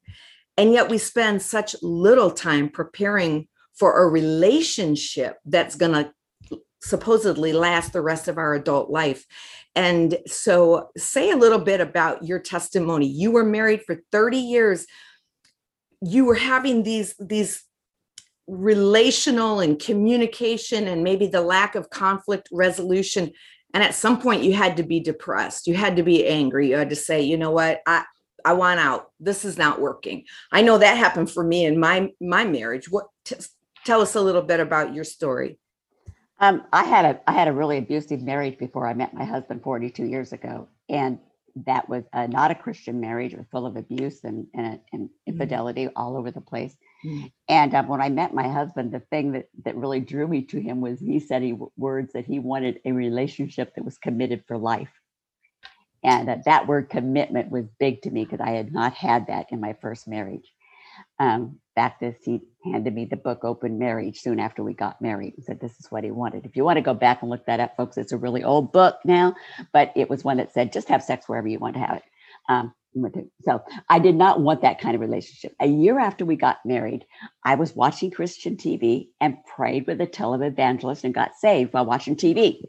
And 0.57 0.73
yet 0.73 0.89
we 0.89 0.99
spend 0.99 1.43
such 1.43 1.75
little 1.83 2.31
time 2.31 2.69
preparing 2.69 3.49
for 3.79 4.05
a 4.05 4.09
relationship 4.09 5.39
that's 5.45 5.77
going 5.77 5.93
to 5.93 6.13
supposedly 6.85 7.53
last 7.53 7.93
the 7.93 8.03
rest 8.03 8.29
of 8.29 8.39
our 8.39 8.55
adult 8.55 8.91
life. 8.91 9.25
And 9.75 10.19
so, 10.27 10.91
say 10.97 11.31
a 11.31 11.37
little 11.37 11.59
bit 11.59 11.81
about 11.81 12.25
your 12.25 12.39
testimony. 12.39 13.07
You 13.07 13.33
were 13.33 13.45
married 13.45 13.83
for 13.85 14.03
30 14.13 14.39
years. 14.39 14.87
You 16.01 16.25
were 16.27 16.35
having 16.35 16.83
these 16.83 17.15
these 17.19 17.65
relational 18.47 19.61
and 19.61 19.81
communication 19.81 20.87
and 20.87 21.03
maybe 21.03 21.27
the 21.27 21.41
lack 21.41 21.75
of 21.75 21.91
conflict 21.91 22.49
resolution. 22.53 23.33
And 23.73 23.83
at 23.83 23.95
some 23.95 24.21
point 24.21 24.43
you 24.43 24.53
had 24.53 24.77
to 24.77 24.83
be 24.83 25.01
depressed. 25.01 25.67
You 25.67 25.75
had 25.75 25.97
to 25.97 26.03
be 26.03 26.27
angry. 26.27 26.69
You 26.69 26.77
had 26.77 26.91
to 26.91 26.97
say 26.97 27.23
you 27.23 27.37
know 27.37 27.51
what? 27.51 27.81
I 27.87 28.05
i 28.45 28.53
want 28.53 28.79
out. 28.79 29.07
This 29.19 29.45
is 29.45 29.57
not 29.57 29.81
working. 29.81 30.25
I 30.53 30.61
know 30.61 30.79
that 30.79 30.99
happened 30.99 31.31
for 31.31 31.43
me 31.43 31.65
in 31.65 31.81
my 31.81 32.11
my 32.21 32.45
marriage. 32.45 32.91
What 32.91 33.07
t- 33.25 33.37
tell 33.85 34.01
us 34.01 34.15
a 34.15 34.21
little 34.21 34.43
bit 34.43 34.61
about 34.61 34.95
your 34.95 35.05
story 35.05 35.59
um, 36.41 36.63
i 36.73 36.85
had 36.85 37.05
a 37.05 37.21
i 37.27 37.33
had 37.33 37.49
a 37.49 37.53
really 37.53 37.79
abusive 37.79 38.23
marriage 38.23 38.59
before 38.59 38.87
i 38.87 38.95
met 38.95 39.15
my 39.15 39.25
husband 39.25 39.63
42 39.63 40.05
years 40.05 40.33
ago 40.33 40.69
and 40.89 41.19
that 41.57 41.89
was 41.89 42.05
uh, 42.13 42.27
not 42.27 42.51
a 42.51 42.55
Christian 42.55 43.01
marriage 43.01 43.33
or 43.35 43.47
full 43.51 43.67
of 43.67 43.77
abuse 43.77 44.25
and, 44.25 44.47
and, 44.55 44.81
and 44.93 45.03
mm-hmm. 45.03 45.33
infidelity 45.33 45.85
mm-hmm. 45.87 45.97
all 45.97 46.17
over 46.17 46.31
the 46.31 46.41
place. 46.41 46.77
Mm-hmm. 47.05 47.27
And 47.49 47.75
um, 47.75 47.89
when 47.89 48.01
I 48.01 48.09
met 48.09 48.35
my 48.35 48.49
husband, 48.49 48.93
the 48.93 49.01
thing 49.01 49.33
that, 49.33 49.49
that 49.65 49.77
really 49.77 50.01
drew 50.01 50.27
me 50.27 50.43
to 50.47 50.61
him 50.61 50.81
was 50.81 50.99
he 50.99 51.21
said 51.21 51.43
he 51.43 51.57
words 51.77 52.13
that 52.15 52.27
he 52.27 52.39
wanted 52.39 52.81
a 52.85 52.93
relationship 52.93 53.75
that 53.75 53.85
was 53.85 53.99
committed 53.99 54.45
for 54.49 54.59
life. 54.59 54.91
And 56.03 56.29
uh, 56.29 56.37
that 56.45 56.67
word 56.67 56.91
commitment 56.91 57.51
was 57.51 57.67
big 57.79 58.03
to 58.03 58.11
me 58.11 58.25
because 58.25 58.41
I 58.41 58.51
had 58.51 58.73
not 58.73 58.95
had 58.95 59.29
that 59.29 59.47
in 59.51 59.61
my 59.61 59.75
first 59.81 60.09
marriage. 60.09 60.53
Um, 61.19 61.59
back 61.77 62.01
this, 62.01 62.17
he 62.23 62.41
handed 62.65 62.95
me 62.95 63.05
the 63.05 63.17
book 63.17 63.45
Open 63.45 63.79
Marriage 63.79 64.21
soon 64.21 64.41
after 64.41 64.63
we 64.63 64.75
got 64.75 65.01
married 65.03 65.35
and 65.37 65.45
said, 65.45 65.61
This 65.61 65.79
is 65.79 65.91
what 65.91 66.05
he 66.05 66.11
wanted. 66.11 66.47
If 66.47 66.57
you 66.57 66.65
want 66.65 66.77
to 66.77 66.83
go 66.83 66.95
back 66.95 67.23
and 67.23 67.31
look 67.31 67.47
that 67.47 67.61
up, 67.61 67.77
folks, 67.77 67.97
it's 67.97 68.13
a 68.13 68.17
really 68.17 68.45
old 68.45 68.73
book 68.73 68.99
now, 69.05 69.35
but 69.73 69.93
it 69.97 70.09
was 70.09 70.25
one 70.25 70.39
that 70.39 70.53
said, 70.53 70.73
Just 70.73 70.89
have 70.89 71.03
sex 71.03 71.29
wherever 71.29 71.49
you 71.49 71.59
want 71.59 71.75
to 71.75 71.81
have 71.81 71.97
it. 71.97 72.05
Um, 72.49 72.75
so 73.43 73.63
I 73.89 73.99
did 73.99 74.15
not 74.15 74.41
want 74.41 74.63
that 74.63 74.81
kind 74.81 74.95
of 74.95 75.01
relationship. 75.01 75.55
A 75.61 75.67
year 75.67 75.99
after 75.99 76.25
we 76.25 76.37
got 76.37 76.59
married, 76.65 77.05
I 77.45 77.57
was 77.57 77.75
watching 77.75 78.11
Christian 78.11 78.57
TV 78.57 79.09
and 79.21 79.37
prayed 79.45 79.87
with 79.87 80.01
a 80.01 80.07
televangelist 80.07 81.05
and 81.05 81.13
got 81.13 81.35
saved 81.35 81.73
while 81.73 81.87
watching 81.87 82.15
TV. 82.15 82.61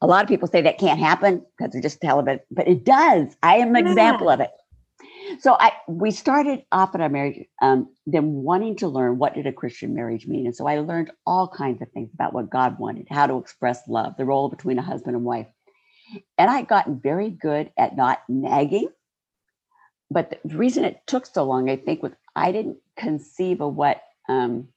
A 0.00 0.06
lot 0.06 0.22
of 0.22 0.28
people 0.28 0.48
say 0.48 0.62
that 0.62 0.78
can't 0.78 1.00
happen 1.00 1.44
because 1.56 1.72
they're 1.72 1.82
just 1.82 2.00
television, 2.00 2.40
but 2.50 2.68
it 2.68 2.84
does. 2.84 3.34
I 3.42 3.56
am 3.56 3.74
an 3.74 3.84
yeah. 3.84 3.92
example 3.92 4.28
of 4.28 4.40
it. 4.40 4.50
So 5.40 5.56
I 5.58 5.72
we 5.86 6.10
started 6.10 6.64
off 6.72 6.94
in 6.94 7.00
our 7.00 7.08
marriage, 7.08 7.46
um, 7.60 7.88
them 8.06 8.42
wanting 8.42 8.76
to 8.76 8.88
learn 8.88 9.18
what 9.18 9.34
did 9.34 9.46
a 9.46 9.52
Christian 9.52 9.94
marriage 9.94 10.26
mean, 10.26 10.46
and 10.46 10.54
so 10.54 10.66
I 10.66 10.78
learned 10.80 11.10
all 11.26 11.48
kinds 11.48 11.82
of 11.82 11.90
things 11.92 12.10
about 12.14 12.32
what 12.32 12.50
God 12.50 12.78
wanted, 12.78 13.06
how 13.10 13.26
to 13.26 13.38
express 13.38 13.86
love, 13.88 14.16
the 14.16 14.24
role 14.24 14.48
between 14.48 14.78
a 14.78 14.82
husband 14.82 15.16
and 15.16 15.24
wife, 15.24 15.46
and 16.36 16.50
I 16.50 16.62
gotten 16.62 17.00
very 17.00 17.30
good 17.30 17.70
at 17.76 17.96
not 17.96 18.22
nagging. 18.28 18.88
But 20.10 20.40
the 20.44 20.56
reason 20.56 20.84
it 20.84 21.02
took 21.06 21.26
so 21.26 21.44
long, 21.44 21.68
I 21.68 21.76
think, 21.76 22.02
was 22.02 22.12
I 22.34 22.52
didn't 22.52 22.78
conceive 22.96 23.60
of 23.60 23.74
what 23.74 24.00
um, 24.28 24.68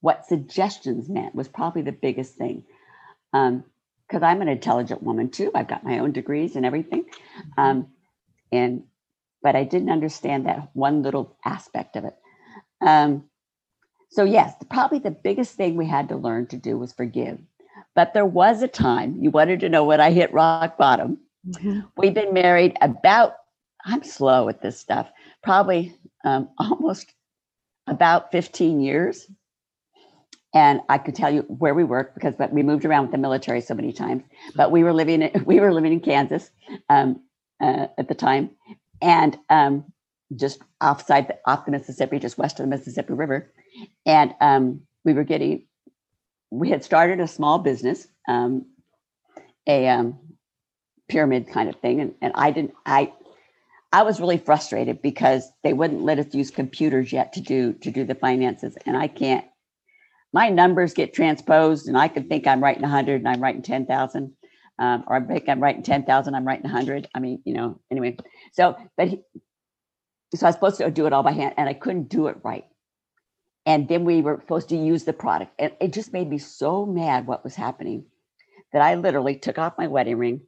what 0.00 0.26
suggestions 0.26 1.08
meant 1.08 1.34
was 1.34 1.48
probably 1.48 1.82
the 1.82 1.92
biggest 1.92 2.34
thing. 2.34 2.64
Um, 3.32 3.64
because 4.10 4.24
I'm 4.24 4.42
an 4.42 4.48
intelligent 4.48 5.04
woman 5.04 5.30
too. 5.30 5.52
I've 5.54 5.68
got 5.68 5.84
my 5.84 6.00
own 6.00 6.10
degrees 6.10 6.56
and 6.56 6.66
everything. 6.66 7.04
Mm-hmm. 7.04 7.60
Um, 7.60 7.86
and 8.50 8.82
but 9.42 9.56
I 9.56 9.64
didn't 9.64 9.90
understand 9.90 10.46
that 10.46 10.70
one 10.74 11.02
little 11.02 11.36
aspect 11.44 11.96
of 11.96 12.04
it. 12.04 12.16
Um, 12.80 13.24
so 14.10 14.24
yes, 14.24 14.54
probably 14.70 14.98
the 14.98 15.10
biggest 15.10 15.54
thing 15.54 15.76
we 15.76 15.86
had 15.86 16.08
to 16.08 16.16
learn 16.16 16.46
to 16.48 16.56
do 16.56 16.78
was 16.78 16.92
forgive. 16.92 17.38
But 17.94 18.14
there 18.14 18.26
was 18.26 18.62
a 18.62 18.68
time 18.68 19.16
you 19.20 19.30
wanted 19.30 19.60
to 19.60 19.68
know 19.68 19.84
when 19.84 20.00
I 20.00 20.10
hit 20.10 20.32
rock 20.32 20.76
bottom. 20.76 21.18
Mm-hmm. 21.46 21.80
We've 21.96 22.14
been 22.14 22.34
married 22.34 22.76
about. 22.80 23.34
I'm 23.84 24.02
slow 24.02 24.48
at 24.48 24.60
this 24.60 24.78
stuff. 24.78 25.08
Probably 25.42 25.94
um, 26.24 26.48
almost 26.58 27.12
about 27.86 28.30
15 28.30 28.80
years 28.80 29.26
and 30.52 30.80
I 30.88 30.98
could 30.98 31.14
tell 31.14 31.32
you 31.32 31.42
where 31.42 31.74
we 31.74 31.84
worked 31.84 32.14
because 32.14 32.34
but 32.36 32.52
we 32.52 32.62
moved 32.62 32.84
around 32.84 33.02
with 33.02 33.12
the 33.12 33.18
military 33.18 33.60
so 33.60 33.74
many 33.74 33.92
times. 33.92 34.24
But 34.54 34.70
we 34.70 34.82
were 34.82 34.92
living 34.92 35.22
in, 35.22 35.44
we 35.46 35.60
were 35.60 35.72
living 35.72 35.92
in 35.92 36.00
Kansas 36.00 36.50
um, 36.88 37.22
uh, 37.60 37.86
at 37.98 38.08
the 38.08 38.14
time, 38.14 38.50
and 39.00 39.38
um, 39.48 39.84
just 40.36 40.60
offside 40.80 41.32
off 41.46 41.64
the 41.64 41.70
Mississippi, 41.70 42.18
just 42.18 42.38
west 42.38 42.60
of 42.60 42.64
the 42.64 42.70
Mississippi 42.70 43.12
River, 43.12 43.52
and 44.06 44.34
um, 44.40 44.82
we 45.04 45.12
were 45.12 45.24
getting. 45.24 45.66
We 46.52 46.70
had 46.70 46.82
started 46.82 47.20
a 47.20 47.28
small 47.28 47.60
business, 47.60 48.08
um, 48.28 48.66
a 49.68 49.88
um, 49.88 50.18
pyramid 51.08 51.48
kind 51.48 51.68
of 51.68 51.76
thing, 51.76 52.00
and, 52.00 52.14
and 52.20 52.32
I 52.34 52.50
didn't. 52.50 52.74
I 52.86 53.12
I 53.92 54.02
was 54.02 54.20
really 54.20 54.38
frustrated 54.38 55.02
because 55.02 55.50
they 55.62 55.72
wouldn't 55.72 56.02
let 56.02 56.18
us 56.18 56.34
use 56.34 56.50
computers 56.50 57.12
yet 57.12 57.32
to 57.34 57.40
do 57.40 57.72
to 57.74 57.90
do 57.90 58.04
the 58.04 58.14
finances, 58.14 58.76
and 58.86 58.96
I 58.96 59.08
can't 59.08 59.44
my 60.32 60.48
numbers 60.48 60.94
get 60.94 61.14
transposed 61.14 61.88
and 61.88 61.98
I 61.98 62.08
could 62.08 62.28
think 62.28 62.46
I'm 62.46 62.62
writing 62.62 62.82
100 62.82 63.20
and 63.20 63.28
I'm 63.28 63.42
writing 63.42 63.62
10,000. 63.62 64.32
Um, 64.80 65.04
or 65.08 65.16
I 65.16 65.20
think 65.22 65.48
I'm 65.48 65.62
writing 65.62 65.84
10,000, 65.84 66.34
I'm 66.34 66.46
writing 66.46 66.64
100. 66.64 67.08
I 67.14 67.20
mean, 67.20 67.42
you 67.46 67.54
know, 67.54 67.80
anyway. 67.92 68.18
So, 68.52 68.76
but 68.98 69.08
he, 69.08 69.22
so 70.34 70.46
I 70.46 70.50
was 70.50 70.56
supposed 70.56 70.78
to 70.78 70.90
do 70.90 71.06
it 71.06 71.14
all 71.14 71.24
by 71.24 71.32
hand 71.32 71.54
and 71.58 71.68
I 71.68 71.74
couldn't 71.74 72.10
do 72.10 72.28
it 72.28 72.38
right. 72.44 72.64
And 73.66 73.88
then 73.88 74.04
we 74.04 74.22
were 74.22 74.38
supposed 74.40 74.70
to 74.70 74.76
use 74.76 75.04
the 75.04 75.14
product. 75.14 75.52
And 75.58 75.72
it 75.80 75.92
just 75.92 76.12
made 76.12 76.30
me 76.30 76.38
so 76.38 76.86
mad 76.86 77.26
what 77.26 77.44
was 77.44 77.56
happening 77.56 78.06
that 78.72 78.82
I 78.82 78.96
literally 78.96 79.36
took 79.36 79.58
off 79.58 79.78
my 79.78 79.88
wedding 79.88 80.18
ring, 80.18 80.42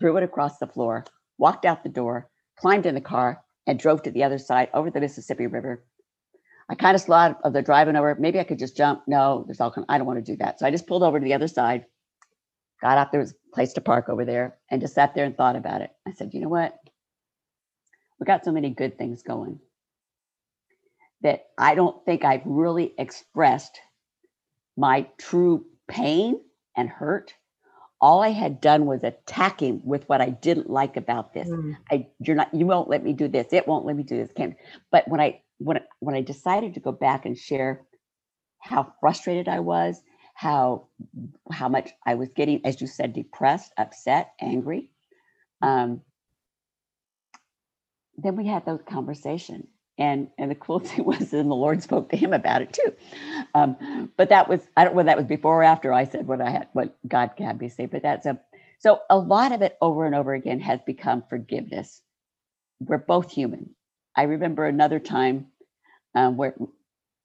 threw 0.00 0.16
it 0.18 0.24
across 0.24 0.58
the 0.58 0.68
floor, 0.68 1.04
walked 1.38 1.66
out 1.66 1.84
the 1.84 1.90
door, 1.90 2.30
climbed 2.58 2.86
in 2.86 2.94
the 2.96 3.02
car, 3.02 3.42
and 3.66 3.78
drove 3.78 4.02
to 4.04 4.12
the 4.12 4.24
other 4.24 4.38
side 4.38 4.70
over 4.74 4.90
the 4.90 5.00
Mississippi 5.00 5.46
River 5.48 5.82
I 6.68 6.76
kind 6.76 6.96
of 6.96 7.02
slot 7.02 7.40
of 7.44 7.54
the 7.54 7.62
driving 7.62 7.96
over. 7.96 8.16
Maybe 8.18 8.40
I 8.40 8.44
could 8.44 8.58
just 8.60 8.76
jump. 8.76 9.04
No, 9.08 9.44
there's 9.46 9.60
all 9.60 9.72
kind. 9.72 9.86
I 9.88 9.98
don't 9.98 10.08
want 10.08 10.24
to 10.24 10.32
do 10.32 10.36
that. 10.38 10.60
So 10.60 10.66
I 10.66 10.72
just 10.72 10.88
pulled 10.88 11.04
over 11.04 11.20
to 11.20 11.24
the 11.24 11.34
other 11.34 11.48
side, 11.48 11.86
got 12.82 12.98
out 12.98 13.12
there 13.12 13.20
was 13.20 13.34
place 13.56 13.72
to 13.72 13.80
park 13.80 14.08
over 14.08 14.24
there, 14.24 14.56
and 14.70 14.82
just 14.82 14.94
sat 14.94 15.14
there 15.14 15.24
and 15.24 15.36
thought 15.36 15.56
about 15.56 15.80
it. 15.80 15.90
I 16.06 16.12
said, 16.12 16.32
you 16.34 16.40
know 16.40 16.48
what? 16.48 16.78
We 18.20 18.26
got 18.26 18.44
so 18.44 18.52
many 18.52 18.70
good 18.70 18.98
things 18.98 19.22
going 19.22 19.58
that 21.22 21.46
I 21.58 21.74
don't 21.74 22.04
think 22.04 22.24
I've 22.24 22.44
really 22.44 22.92
expressed 22.98 23.80
my 24.76 25.06
true 25.18 25.64
pain 25.88 26.38
and 26.76 26.88
hurt. 26.88 27.34
All 27.98 28.22
I 28.22 28.28
had 28.28 28.60
done 28.60 28.84
was 28.84 29.02
attacking 29.02 29.80
with 29.82 30.06
what 30.06 30.20
I 30.20 30.28
didn't 30.28 30.68
like 30.68 30.98
about 30.98 31.32
this. 31.32 31.48
Mm. 31.48 31.76
I 31.90 32.08
you're 32.20 32.36
not 32.36 32.52
you 32.52 32.66
won't 32.66 32.90
let 32.90 33.02
me 33.02 33.14
do 33.14 33.26
this. 33.26 33.46
It 33.52 33.66
won't 33.66 33.86
let 33.86 33.96
me 33.96 34.02
do 34.02 34.18
this. 34.18 34.30
Can't. 34.36 34.54
But 34.92 35.08
when 35.08 35.20
I 35.20 35.40
when 35.58 35.80
when 36.00 36.14
I 36.14 36.20
decided 36.20 36.74
to 36.74 36.80
go 36.80 36.92
back 36.92 37.24
and 37.24 37.38
share 37.38 37.86
how 38.58 38.92
frustrated 39.00 39.48
I 39.48 39.60
was, 39.60 40.02
how 40.36 40.88
how 41.50 41.68
much 41.70 41.90
I 42.06 42.14
was 42.16 42.28
getting, 42.28 42.64
as 42.66 42.80
you 42.82 42.86
said, 42.86 43.14
depressed, 43.14 43.72
upset, 43.78 44.34
angry, 44.40 44.90
um, 45.62 46.02
then 48.18 48.36
we 48.36 48.46
had 48.46 48.66
those 48.66 48.82
conversations. 48.88 49.66
And 49.98 50.28
and 50.38 50.50
the 50.50 50.54
cool 50.56 50.80
thing 50.80 51.06
was, 51.06 51.30
then 51.30 51.48
the 51.48 51.54
Lord 51.54 51.82
spoke 51.82 52.10
to 52.10 52.18
him 52.18 52.34
about 52.34 52.62
it 52.62 52.74
too. 52.74 52.92
Um, 53.54 54.12
but 54.18 54.28
that 54.28 54.48
was 54.48 54.60
I 54.76 54.84
don't 54.84 54.92
know 54.92 54.98
whether 54.98 55.06
that 55.08 55.16
was 55.18 55.26
before 55.26 55.60
or 55.60 55.64
after 55.64 55.92
I 55.92 56.04
said 56.04 56.26
what 56.28 56.42
I 56.42 56.50
had, 56.50 56.68
what 56.74 56.96
God 57.08 57.30
had 57.38 57.60
me 57.60 57.70
say. 57.70 57.86
But 57.86 58.02
that's 58.02 58.26
a 58.26 58.38
so 58.78 59.00
a 59.08 59.18
lot 59.18 59.52
of 59.52 59.62
it 59.62 59.78
over 59.80 60.04
and 60.06 60.14
over 60.14 60.34
again 60.34 60.60
has 60.60 60.80
become 60.86 61.24
forgiveness. 61.30 62.02
We're 62.80 62.98
both 62.98 63.32
human. 63.32 63.70
I 64.14 64.24
remember 64.24 64.66
another 64.66 65.00
time 65.00 65.46
um, 66.14 66.36
where 66.36 66.54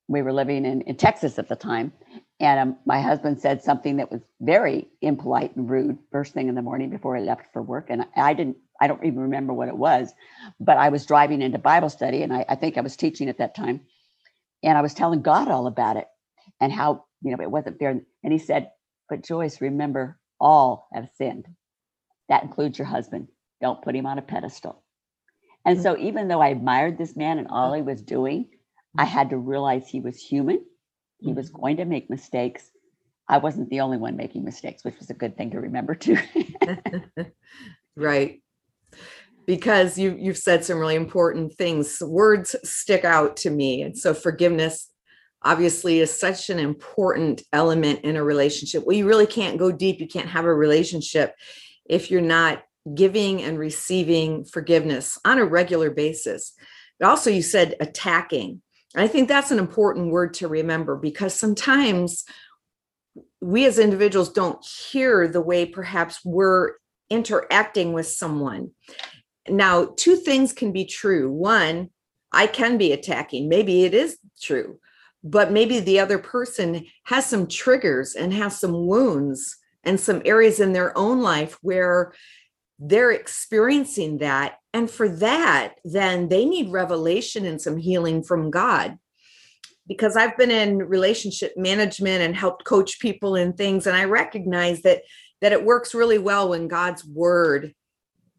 we 0.07 0.21
were 0.21 0.33
living 0.33 0.65
in, 0.65 0.81
in 0.81 0.97
Texas 0.97 1.39
at 1.39 1.49
the 1.49 1.55
time. 1.57 1.93
And 2.41 2.59
um, 2.59 2.77
my 2.87 2.99
husband 2.99 3.39
said 3.39 3.63
something 3.63 3.97
that 3.97 4.11
was 4.11 4.21
very 4.41 4.87
impolite 4.99 5.55
and 5.55 5.69
rude 5.69 5.99
first 6.11 6.33
thing 6.33 6.49
in 6.49 6.55
the 6.55 6.63
morning 6.63 6.89
before 6.89 7.15
I 7.15 7.19
left 7.19 7.53
for 7.53 7.61
work. 7.61 7.87
And 7.91 8.03
I 8.15 8.33
didn't, 8.33 8.57
I 8.81 8.87
don't 8.87 9.05
even 9.05 9.19
remember 9.19 9.53
what 9.53 9.67
it 9.67 9.77
was, 9.77 10.11
but 10.59 10.77
I 10.77 10.89
was 10.89 11.05
driving 11.05 11.43
into 11.43 11.59
Bible 11.59 11.89
study 11.89 12.23
and 12.23 12.33
I, 12.33 12.43
I 12.49 12.55
think 12.55 12.77
I 12.77 12.81
was 12.81 12.97
teaching 12.97 13.29
at 13.29 13.37
that 13.37 13.53
time. 13.53 13.81
And 14.63 14.75
I 14.75 14.81
was 14.81 14.95
telling 14.95 15.21
God 15.21 15.49
all 15.49 15.67
about 15.67 15.97
it 15.97 16.07
and 16.59 16.73
how, 16.73 17.05
you 17.21 17.29
know, 17.29 17.43
it 17.43 17.51
wasn't 17.51 17.77
fair. 17.77 18.01
And 18.23 18.33
he 18.33 18.39
said, 18.39 18.71
But 19.07 19.23
Joyce, 19.23 19.61
remember, 19.61 20.19
all 20.39 20.87
have 20.93 21.09
sinned. 21.19 21.45
That 22.27 22.41
includes 22.41 22.79
your 22.79 22.87
husband. 22.87 23.27
Don't 23.61 23.83
put 23.83 23.95
him 23.95 24.07
on 24.07 24.17
a 24.17 24.23
pedestal. 24.23 24.81
And 25.63 25.77
mm. 25.77 25.83
so, 25.83 25.95
even 25.97 26.27
though 26.27 26.41
I 26.41 26.47
admired 26.47 26.97
this 26.97 27.15
man 27.15 27.37
and 27.37 27.47
all 27.49 27.73
he 27.73 27.83
was 27.83 28.01
doing, 28.01 28.49
I 28.97 29.05
had 29.05 29.29
to 29.29 29.37
realize 29.37 29.87
he 29.87 29.99
was 29.99 30.17
human. 30.17 30.65
He 31.21 31.33
was 31.33 31.49
mm-hmm. 31.49 31.61
going 31.61 31.77
to 31.77 31.85
make 31.85 32.09
mistakes. 32.09 32.69
I 33.27 33.37
wasn't 33.37 33.69
the 33.69 33.79
only 33.79 33.97
one 33.97 34.17
making 34.17 34.43
mistakes, 34.43 34.83
which 34.83 34.99
was 34.99 35.09
a 35.09 35.13
good 35.15 35.37
thing 35.37 35.51
to 35.51 35.59
remember 35.59 35.95
too. 35.95 36.17
right. 37.95 38.41
Because 39.45 39.97
you 39.97 40.17
you've 40.19 40.37
said 40.37 40.65
some 40.65 40.77
really 40.77 40.95
important 40.95 41.53
things. 41.53 42.01
Words 42.01 42.55
stick 42.63 43.05
out 43.05 43.37
to 43.37 43.49
me. 43.49 43.81
And 43.81 43.97
so 43.97 44.13
forgiveness 44.13 44.89
obviously 45.43 45.99
is 45.99 46.17
such 46.17 46.49
an 46.49 46.59
important 46.59 47.41
element 47.53 48.01
in 48.01 48.15
a 48.15 48.23
relationship. 48.23 48.85
Well, 48.85 48.97
you 48.97 49.07
really 49.07 49.25
can't 49.25 49.57
go 49.57 49.71
deep. 49.71 49.99
You 49.99 50.07
can't 50.07 50.29
have 50.29 50.45
a 50.45 50.53
relationship 50.53 51.35
if 51.85 52.11
you're 52.11 52.21
not 52.21 52.63
giving 52.93 53.41
and 53.41 53.57
receiving 53.57 54.43
forgiveness 54.43 55.17
on 55.25 55.39
a 55.39 55.45
regular 55.45 55.89
basis. 55.89 56.53
But 56.99 57.09
also 57.09 57.29
you 57.29 57.41
said 57.41 57.75
attacking 57.79 58.61
I 58.95 59.07
think 59.07 59.27
that's 59.27 59.51
an 59.51 59.59
important 59.59 60.11
word 60.11 60.33
to 60.35 60.47
remember 60.47 60.95
because 60.95 61.33
sometimes 61.33 62.25
we 63.39 63.65
as 63.65 63.79
individuals 63.79 64.31
don't 64.31 64.63
hear 64.65 65.27
the 65.27 65.41
way 65.41 65.65
perhaps 65.65 66.19
we're 66.23 66.73
interacting 67.09 67.93
with 67.93 68.07
someone. 68.07 68.71
Now, 69.47 69.93
two 69.97 70.15
things 70.15 70.53
can 70.53 70.71
be 70.71 70.85
true. 70.85 71.31
One, 71.31 71.89
I 72.31 72.47
can 72.47 72.77
be 72.77 72.91
attacking. 72.91 73.49
Maybe 73.49 73.83
it 73.83 73.93
is 73.93 74.17
true, 74.41 74.79
but 75.23 75.51
maybe 75.51 75.79
the 75.79 75.99
other 75.99 76.19
person 76.19 76.85
has 77.05 77.25
some 77.25 77.47
triggers 77.47 78.15
and 78.15 78.33
has 78.33 78.59
some 78.59 78.87
wounds 78.87 79.57
and 79.83 79.99
some 79.99 80.21
areas 80.25 80.59
in 80.59 80.73
their 80.73 80.97
own 80.97 81.21
life 81.21 81.57
where 81.61 82.13
they're 82.81 83.11
experiencing 83.11 84.17
that. 84.17 84.55
And 84.73 84.89
for 84.89 85.07
that, 85.07 85.75
then 85.85 86.29
they 86.29 86.45
need 86.45 86.71
revelation 86.71 87.45
and 87.45 87.61
some 87.61 87.77
healing 87.77 88.23
from 88.23 88.49
God. 88.49 88.97
Because 89.87 90.15
I've 90.15 90.37
been 90.37 90.51
in 90.51 90.79
relationship 90.79 91.53
management 91.55 92.21
and 92.21 92.35
helped 92.35 92.65
coach 92.65 92.99
people 92.99 93.35
in 93.35 93.53
things, 93.53 93.85
and 93.87 93.95
I 93.95 94.05
recognize 94.05 94.81
that 94.81 95.03
that 95.41 95.51
it 95.51 95.65
works 95.65 95.95
really 95.95 96.19
well 96.19 96.49
when 96.49 96.67
God's 96.67 97.03
word 97.03 97.73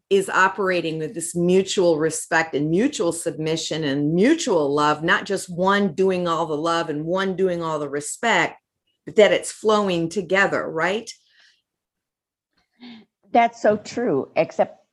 is 0.09 0.29
operating 0.29 0.99
with 0.99 1.13
this 1.13 1.35
mutual 1.35 1.97
respect 1.97 2.55
and 2.55 2.69
mutual 2.69 3.11
submission 3.11 3.83
and 3.83 4.13
mutual 4.13 4.73
love, 4.73 5.03
not 5.03 5.25
just 5.25 5.53
one 5.53 5.93
doing 5.93 6.27
all 6.27 6.45
the 6.45 6.55
love 6.55 6.89
and 6.89 7.03
one 7.03 7.35
doing 7.35 7.61
all 7.61 7.77
the 7.77 7.89
respect, 7.89 8.57
but 9.05 9.17
that 9.17 9.33
it's 9.33 9.51
flowing 9.51 10.07
together, 10.07 10.69
right? 10.69 11.11
That's 13.33 13.61
so 13.61 13.77
true, 13.77 14.29
except 14.35 14.85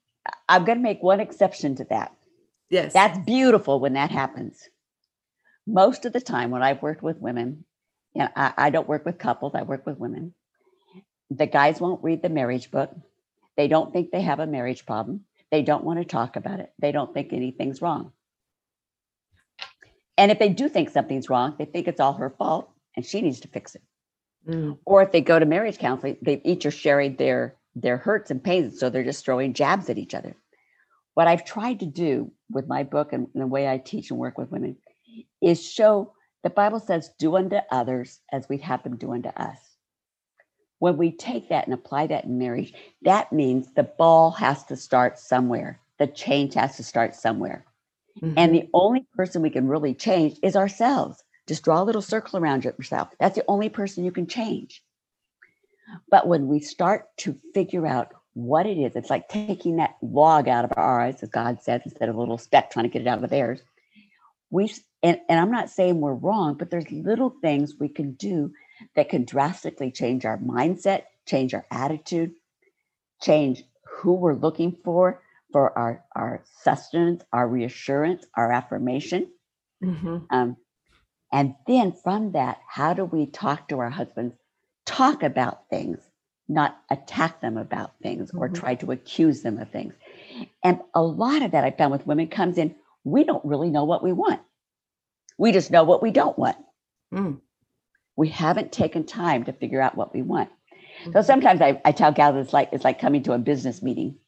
I'm 0.49 0.65
going 0.65 0.79
to 0.79 0.83
make 0.83 1.03
one 1.03 1.21
exception 1.21 1.77
to 1.77 1.85
that. 1.85 2.13
Yes. 2.71 2.93
That's 2.93 3.19
beautiful 3.19 3.81
when 3.81 3.93
that 3.93 4.11
happens. 4.11 4.69
Most 5.67 6.07
of 6.07 6.13
the 6.13 6.21
time, 6.21 6.51
when 6.51 6.63
I've 6.63 6.83
worked 6.83 7.03
with 7.03 7.19
women, 7.19 7.65
and 8.15 8.31
I, 8.35 8.53
I 8.57 8.71
don't 8.71 8.89
work 8.89 9.05
with 9.05 9.19
couples, 9.19 9.55
I 9.55 9.63
work 9.63 9.87
with 9.87 9.99
women, 9.99 10.35
the 11.31 11.47
guys 11.47 11.81
won't 11.81 12.03
read 12.03 12.23
the 12.23 12.29
marriage 12.29 12.71
book. 12.71 12.91
They 13.57 13.69
don't 13.69 13.93
think 13.93 14.11
they 14.11 14.23
have 14.23 14.41
a 14.41 14.47
marriage 14.47 14.87
problem. 14.87 15.25
They 15.51 15.63
don't 15.63 15.85
want 15.85 15.99
to 15.99 16.05
talk 16.05 16.37
about 16.37 16.61
it. 16.61 16.73
They 16.79 16.93
don't 16.93 17.13
think 17.13 17.33
anything's 17.33 17.83
wrong. 17.83 18.13
And 20.17 20.31
if 20.31 20.39
they 20.39 20.49
do 20.49 20.69
think 20.69 20.91
something's 20.91 21.31
wrong, 21.31 21.55
they 21.59 21.65
think 21.65 21.89
it's 21.89 22.01
all 22.01 22.15
her 22.15 22.31
fault 22.31 22.71
and 22.97 23.05
she 23.05 23.21
needs 23.21 23.41
to 23.41 23.49
fix 23.49 23.75
it. 23.75 23.83
Mm. 24.49 24.79
Or 24.85 25.03
if 25.03 25.13
they 25.13 25.21
go 25.21 25.39
to 25.39 25.47
marriage 25.47 25.79
counseling, 25.79 26.17
they 26.23 26.41
each 26.45 26.67
are 26.67 26.71
sharing 26.71 27.17
their 27.17 27.57
their 27.75 27.97
hurts 27.97 28.31
and 28.31 28.43
pains. 28.43 28.79
So 28.79 28.91
they're 28.91 29.05
just 29.05 29.25
throwing 29.25 29.55
jabs 29.55 29.89
at 29.89 29.99
each 29.99 30.15
other. 30.15 30.37
What 31.15 31.27
I've 31.27 31.45
tried 31.45 31.81
to 31.81 31.87
do 31.87 32.33
with 32.51 32.69
my 32.69 32.83
book 32.83 33.13
and, 33.13 33.29
and 33.35 33.43
the 33.43 33.47
way 33.47 33.69
I 33.69 33.79
teach 33.79 34.11
and 34.11 34.19
work 34.19 34.39
with 34.39 34.51
women 34.51 34.77
is 35.43 35.65
show 35.65 36.13
the 36.43 36.51
Bible 36.51 36.81
says, 36.81 37.11
do 37.19 37.37
unto 37.37 37.59
others 37.71 38.21
as 38.33 38.49
we'd 38.49 38.63
have 38.63 38.83
them 38.83 38.97
do 38.97 39.13
unto 39.13 39.29
us. 39.29 39.59
When 40.79 40.97
we 40.97 41.13
take 41.13 41.51
that 41.51 41.67
and 41.67 41.75
apply 41.75 42.07
that 42.07 42.25
in 42.25 42.39
marriage, 42.39 42.73
that 43.03 43.33
means 43.33 43.73
the 43.75 43.83
ball 43.83 44.31
has 44.33 44.65
to 44.65 44.77
start 44.77 45.19
somewhere. 45.19 45.79
The 45.99 46.07
change 46.07 46.55
has 46.55 46.77
to 46.77 46.83
start 46.83 47.15
somewhere. 47.15 47.67
Mm-hmm. 48.23 48.39
And 48.39 48.55
the 48.55 48.69
only 48.73 49.07
person 49.15 49.43
we 49.43 49.51
can 49.51 49.69
really 49.69 49.93
change 49.93 50.39
is 50.43 50.57
ourselves. 50.57 51.23
Just 51.47 51.65
draw 51.65 51.83
a 51.83 51.85
little 51.85 52.01
circle 52.01 52.39
around 52.39 52.65
yourself. 52.65 53.09
That's 53.19 53.35
the 53.35 53.45
only 53.47 53.69
person 53.69 54.05
you 54.05 54.13
can 54.13 54.27
change. 54.27 54.83
But 56.11 56.27
when 56.27 56.49
we 56.49 56.61
start 56.61 57.07
to 57.19 57.39
figure 57.55 57.87
out 57.87 58.13
what 58.35 58.67
it 58.67 58.79
is, 58.79 58.97
it's 58.97 59.11
like 59.11 59.29
taking 59.29 59.77
that 59.77 59.97
log 60.03 60.49
out 60.49 60.65
of 60.65 60.73
our 60.77 61.01
eyes, 61.01 61.23
as 61.23 61.29
God 61.29 61.63
says, 61.63 61.83
instead 61.85 62.09
of 62.09 62.17
a 62.17 62.19
little 62.19 62.39
speck 62.39 62.71
trying 62.71 62.85
to 62.85 62.89
get 62.89 63.03
it 63.03 63.09
out 63.09 63.23
of 63.23 63.31
theirs. 63.31 63.61
We 64.51 64.73
and, 65.03 65.21
and 65.29 65.41
I'm 65.41 65.51
not 65.51 65.71
saying 65.71 66.01
we're 66.01 66.15
wrong, 66.15 66.57
but 66.59 66.71
there's 66.71 66.91
little 66.91 67.35
things 67.41 67.75
we 67.79 67.89
can 67.89 68.13
do 68.13 68.53
that 68.97 69.09
can 69.09 69.25
drastically 69.25 69.91
change 69.91 70.25
our 70.25 70.39
mindset, 70.39 71.05
change 71.27 71.55
our 71.55 71.67
attitude, 71.71 72.33
change 73.23 73.63
who 73.99 74.15
we're 74.15 74.35
looking 74.35 74.77
for 74.85 75.23
for 75.53 75.77
our 75.77 76.05
our 76.15 76.45
sustenance, 76.63 77.23
our 77.33 77.49
reassurance, 77.49 78.25
our 78.37 78.53
affirmation. 78.53 79.31
Mm-hmm. 79.83 80.19
Um, 80.31 80.57
and 81.33 81.55
then 81.67 81.93
from 81.93 82.33
that, 82.33 82.59
how 82.69 82.95
do 82.95 83.05
we 83.05 83.27
talk 83.27 83.69
to 83.69 83.79
our 83.79 83.91
husbands? 83.91 84.35
Talk 84.91 85.23
about 85.23 85.69
things, 85.71 85.99
not 86.49 86.77
attack 86.91 87.41
them 87.41 87.57
about 87.57 87.93
things 88.03 88.29
mm-hmm. 88.29 88.39
or 88.39 88.49
try 88.49 88.75
to 88.77 88.91
accuse 88.91 89.43
them 89.43 89.59
of 89.59 89.71
things. 89.71 89.95
And 90.65 90.81
a 90.95 91.03
lot 91.03 91.43
of 91.43 91.53
that 91.53 91.65
I 91.65 91.71
found 91.71 91.93
with 91.93 92.07
women 92.07 92.27
comes 92.29 92.59
in, 92.59 92.75
we 93.05 93.25
don't 93.25 93.45
really 93.45 93.71
know 93.71 93.85
what 93.85 94.03
we 94.03 94.13
want. 94.13 94.41
We 95.39 95.53
just 95.53 95.71
know 95.71 95.85
what 95.85 96.03
we 96.03 96.11
don't 96.11 96.39
want. 96.39 96.57
Mm. 97.15 97.41
We 98.17 98.29
haven't 98.29 98.73
taken 98.73 99.05
time 99.05 99.45
to 99.45 99.53
figure 99.53 99.81
out 99.81 99.97
what 99.97 100.13
we 100.13 100.23
want. 100.23 100.51
Mm-hmm. 100.51 101.13
So 101.13 101.23
sometimes 101.23 101.61
I, 101.61 101.81
I 101.85 101.93
tell 101.93 102.13
gals 102.13 102.37
it's 102.37 102.53
like 102.53 102.71
it's 102.73 102.85
like 102.85 103.01
coming 103.01 103.23
to 103.23 103.33
a 103.33 103.39
business 103.39 103.81
meeting, 103.81 104.19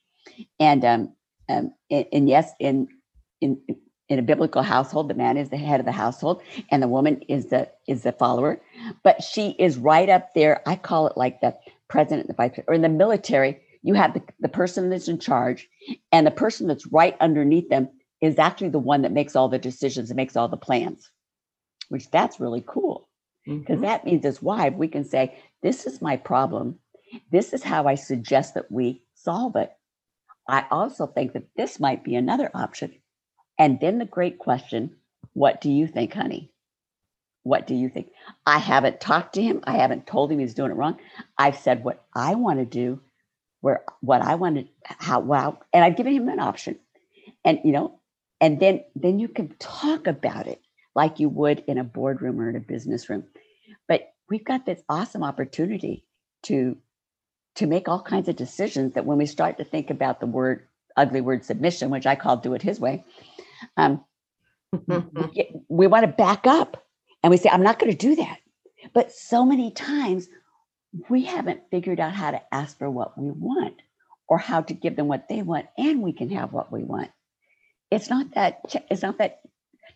and 0.58 0.84
um, 0.84 1.12
um 1.48 1.74
and, 1.90 2.06
and 2.12 2.28
yes, 2.28 2.50
in 2.58 2.88
in 3.40 3.60
in 4.12 4.18
a 4.18 4.22
biblical 4.22 4.62
household, 4.62 5.08
the 5.08 5.14
man 5.14 5.38
is 5.38 5.48
the 5.48 5.56
head 5.56 5.80
of 5.80 5.86
the 5.86 5.92
household, 5.92 6.42
and 6.70 6.82
the 6.82 6.88
woman 6.88 7.22
is 7.28 7.46
the 7.46 7.70
is 7.88 8.02
the 8.02 8.12
follower. 8.12 8.60
But 9.02 9.22
she 9.22 9.56
is 9.58 9.78
right 9.78 10.08
up 10.10 10.34
there. 10.34 10.60
I 10.68 10.76
call 10.76 11.06
it 11.06 11.16
like 11.16 11.40
the 11.40 11.56
president, 11.88 12.28
the 12.28 12.34
vice, 12.34 12.58
or 12.68 12.74
in 12.74 12.82
the 12.82 12.90
military, 12.90 13.62
you 13.82 13.94
have 13.94 14.12
the, 14.12 14.22
the 14.38 14.50
person 14.50 14.90
that's 14.90 15.08
in 15.08 15.18
charge, 15.18 15.66
and 16.12 16.26
the 16.26 16.30
person 16.30 16.66
that's 16.66 16.86
right 16.86 17.16
underneath 17.20 17.70
them 17.70 17.88
is 18.20 18.38
actually 18.38 18.68
the 18.68 18.78
one 18.78 19.00
that 19.00 19.12
makes 19.12 19.34
all 19.34 19.48
the 19.48 19.58
decisions 19.58 20.10
and 20.10 20.16
makes 20.18 20.36
all 20.36 20.48
the 20.48 20.58
plans, 20.58 21.10
which 21.88 22.10
that's 22.10 22.38
really 22.38 22.62
cool. 22.66 23.08
Because 23.46 23.76
mm-hmm. 23.76 23.84
that 23.84 24.04
means 24.04 24.26
as 24.26 24.42
wife, 24.42 24.74
we 24.74 24.88
can 24.88 25.04
say, 25.04 25.38
This 25.62 25.86
is 25.86 26.02
my 26.02 26.18
problem. 26.18 26.78
This 27.30 27.54
is 27.54 27.62
how 27.62 27.86
I 27.86 27.94
suggest 27.94 28.52
that 28.54 28.70
we 28.70 29.04
solve 29.14 29.56
it. 29.56 29.72
I 30.46 30.66
also 30.70 31.06
think 31.06 31.32
that 31.32 31.48
this 31.56 31.80
might 31.80 32.04
be 32.04 32.14
another 32.14 32.50
option. 32.54 32.92
And 33.62 33.78
then 33.80 33.98
the 33.98 34.04
great 34.04 34.40
question 34.40 34.96
what 35.34 35.60
do 35.60 35.70
you 35.70 35.86
think, 35.86 36.12
honey? 36.12 36.50
What 37.44 37.68
do 37.68 37.76
you 37.76 37.88
think? 37.88 38.08
I 38.44 38.58
haven't 38.58 39.00
talked 39.00 39.34
to 39.36 39.42
him. 39.42 39.60
I 39.64 39.76
haven't 39.78 40.08
told 40.08 40.32
him 40.32 40.40
he's 40.40 40.54
doing 40.54 40.72
it 40.72 40.76
wrong. 40.76 40.98
I've 41.38 41.56
said 41.56 41.84
what 41.84 42.04
I 42.12 42.34
want 42.34 42.58
to 42.58 42.66
do, 42.66 43.00
where 43.60 43.84
what 44.00 44.20
I 44.20 44.34
want 44.34 44.56
to, 44.56 44.66
how, 44.84 45.20
wow. 45.20 45.60
And 45.72 45.84
I've 45.84 45.96
given 45.96 46.12
him 46.12 46.28
an 46.28 46.40
option. 46.40 46.80
And, 47.44 47.60
you 47.64 47.72
know, 47.72 48.00
and 48.42 48.58
then 48.58 48.84
then 48.96 49.20
you 49.20 49.28
can 49.28 49.54
talk 49.60 50.08
about 50.08 50.48
it 50.48 50.60
like 50.96 51.20
you 51.20 51.28
would 51.30 51.64
in 51.68 51.78
a 51.78 51.84
boardroom 51.84 52.40
or 52.40 52.50
in 52.50 52.56
a 52.56 52.60
business 52.60 53.08
room 53.08 53.24
but 53.88 54.12
we've 54.28 54.44
got 54.44 54.66
this 54.66 54.82
awesome 54.88 55.22
opportunity 55.22 56.04
to 56.42 56.76
to 57.54 57.66
make 57.66 57.88
all 57.88 58.02
kinds 58.02 58.28
of 58.28 58.36
decisions 58.36 58.94
that 58.94 59.06
when 59.06 59.18
we 59.18 59.26
start 59.26 59.58
to 59.58 59.64
think 59.64 59.90
about 59.90 60.20
the 60.20 60.26
word 60.26 60.66
ugly 60.96 61.20
word 61.20 61.44
submission 61.44 61.90
which 61.90 62.06
i 62.06 62.16
call 62.16 62.36
do 62.36 62.54
it 62.54 62.62
his 62.62 62.80
way 62.80 63.04
um, 63.76 64.04
we, 65.68 65.86
want 65.86 66.04
to 66.04 66.12
back 66.12 66.46
up 66.46 66.84
and 67.22 67.30
we 67.30 67.36
say 67.36 67.50
i'm 67.50 67.62
not 67.62 67.78
going 67.78 67.92
to 67.92 67.98
do 67.98 68.16
that. 68.16 68.38
But 68.94 69.12
so 69.12 69.44
many 69.44 69.70
times 69.70 70.28
we 71.08 71.24
haven't 71.24 71.62
figured 71.70 72.00
out 72.00 72.12
how 72.12 72.30
to 72.30 72.42
ask 72.54 72.78
for 72.78 72.90
what 72.90 73.18
we 73.18 73.30
want 73.30 73.80
or 74.28 74.38
how 74.38 74.62
to 74.62 74.74
give 74.74 74.96
them 74.96 75.08
what 75.08 75.28
they 75.28 75.42
want 75.42 75.66
and 75.78 76.02
we 76.02 76.12
can 76.12 76.30
have 76.30 76.52
what 76.52 76.72
we 76.72 76.82
want. 76.82 77.10
It's 77.90 78.08
not 78.08 78.34
that 78.34 78.60
it's 78.90 79.02
not 79.02 79.18
that 79.18 79.40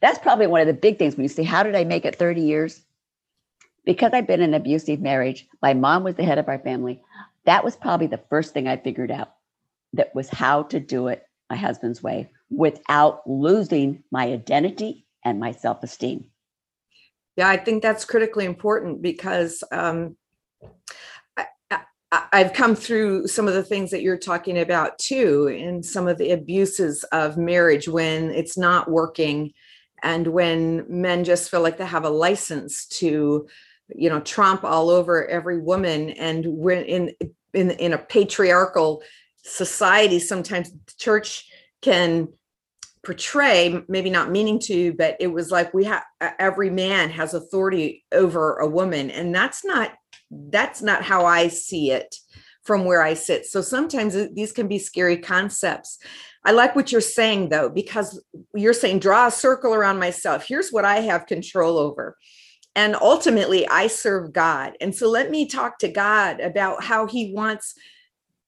that's 0.00 0.18
probably 0.18 0.46
one 0.46 0.60
of 0.60 0.66
the 0.66 0.74
big 0.74 0.98
things 0.98 1.16
when 1.16 1.24
you 1.24 1.28
say 1.28 1.42
how 1.42 1.62
did 1.62 1.74
i 1.74 1.84
make 1.84 2.04
it 2.04 2.16
30 2.16 2.42
years? 2.42 2.82
Because 3.84 4.12
i've 4.12 4.26
been 4.26 4.40
in 4.42 4.52
an 4.52 4.60
abusive 4.60 5.00
marriage 5.00 5.46
my 5.62 5.72
mom 5.72 6.04
was 6.04 6.16
the 6.16 6.24
head 6.24 6.38
of 6.38 6.48
our 6.48 6.58
family 6.58 7.00
that 7.44 7.64
was 7.64 7.76
probably 7.76 8.08
the 8.08 8.20
first 8.28 8.52
thing 8.52 8.66
i 8.66 8.76
figured 8.76 9.10
out 9.10 9.32
that 9.92 10.14
was 10.14 10.28
how 10.28 10.64
to 10.64 10.80
do 10.80 11.08
it 11.08 11.24
my 11.48 11.56
husband's 11.56 12.02
way 12.02 12.28
without 12.50 13.20
losing 13.26 14.02
my 14.10 14.26
identity 14.26 15.06
and 15.24 15.40
my 15.40 15.52
self-esteem 15.52 16.24
yeah 17.36 17.48
i 17.48 17.56
think 17.56 17.82
that's 17.82 18.04
critically 18.04 18.44
important 18.44 19.02
because 19.02 19.62
um, 19.72 20.16
I've 22.12 22.52
come 22.52 22.76
through 22.76 23.26
some 23.26 23.48
of 23.48 23.54
the 23.54 23.64
things 23.64 23.90
that 23.90 24.02
you're 24.02 24.16
talking 24.16 24.58
about 24.58 24.98
too, 24.98 25.48
and 25.48 25.84
some 25.84 26.06
of 26.06 26.18
the 26.18 26.30
abuses 26.30 27.04
of 27.04 27.36
marriage 27.36 27.88
when 27.88 28.30
it's 28.30 28.56
not 28.56 28.90
working, 28.90 29.52
and 30.02 30.28
when 30.28 30.84
men 30.88 31.24
just 31.24 31.50
feel 31.50 31.62
like 31.62 31.78
they 31.78 31.86
have 31.86 32.04
a 32.04 32.10
license 32.10 32.86
to, 32.86 33.48
you 33.88 34.08
know, 34.08 34.20
tromp 34.20 34.62
all 34.62 34.88
over 34.88 35.26
every 35.26 35.58
woman. 35.58 36.10
And 36.10 36.46
when 36.46 36.84
in 36.84 37.12
in 37.54 37.72
in 37.72 37.92
a 37.92 37.98
patriarchal 37.98 39.02
society, 39.42 40.20
sometimes 40.20 40.70
the 40.70 40.92
church 40.98 41.48
can 41.86 42.28
portray 43.04 43.82
maybe 43.88 44.10
not 44.10 44.32
meaning 44.32 44.58
to 44.58 44.92
but 44.94 45.16
it 45.20 45.28
was 45.28 45.52
like 45.52 45.72
we 45.72 45.84
have 45.84 46.02
every 46.40 46.70
man 46.70 47.08
has 47.08 47.34
authority 47.34 48.04
over 48.10 48.56
a 48.56 48.68
woman 48.68 49.10
and 49.10 49.32
that's 49.32 49.64
not 49.64 49.92
that's 50.30 50.82
not 50.82 51.02
how 51.02 51.24
I 51.24 51.48
see 51.48 51.92
it 51.92 52.16
from 52.66 52.84
where 52.84 53.02
I 53.02 53.14
sit. 53.14 53.46
So 53.46 53.62
sometimes 53.62 54.16
these 54.34 54.52
can 54.52 54.66
be 54.66 54.78
scary 54.80 55.18
concepts. 55.18 55.98
I 56.44 56.50
like 56.50 56.74
what 56.74 56.90
you're 56.90 57.00
saying 57.00 57.48
though, 57.48 57.68
because 57.68 58.22
you're 58.54 58.72
saying 58.72 58.98
draw 58.98 59.28
a 59.28 59.30
circle 59.30 59.72
around 59.72 59.98
myself. 60.00 60.44
Here's 60.46 60.70
what 60.70 60.84
I 60.84 60.96
have 60.96 61.26
control 61.26 61.78
over. 61.78 62.16
And 62.74 62.94
ultimately, 62.94 63.66
I 63.66 63.86
serve 63.86 64.34
God. 64.34 64.74
And 64.82 64.94
so 64.94 65.08
let 65.08 65.30
me 65.30 65.48
talk 65.48 65.78
to 65.78 65.88
God 65.88 66.40
about 66.40 66.84
how 66.84 67.06
He 67.06 67.32
wants 67.32 67.74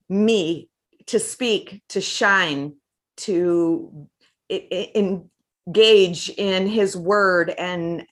me 0.09 0.69
to 1.07 1.19
speak, 1.19 1.81
to 1.89 2.03
shine, 2.03 2.75
to 3.19 4.09
engage 5.67 6.31
in 6.31 6.67
His 6.67 6.97
word 6.97 7.51
and 7.51 8.07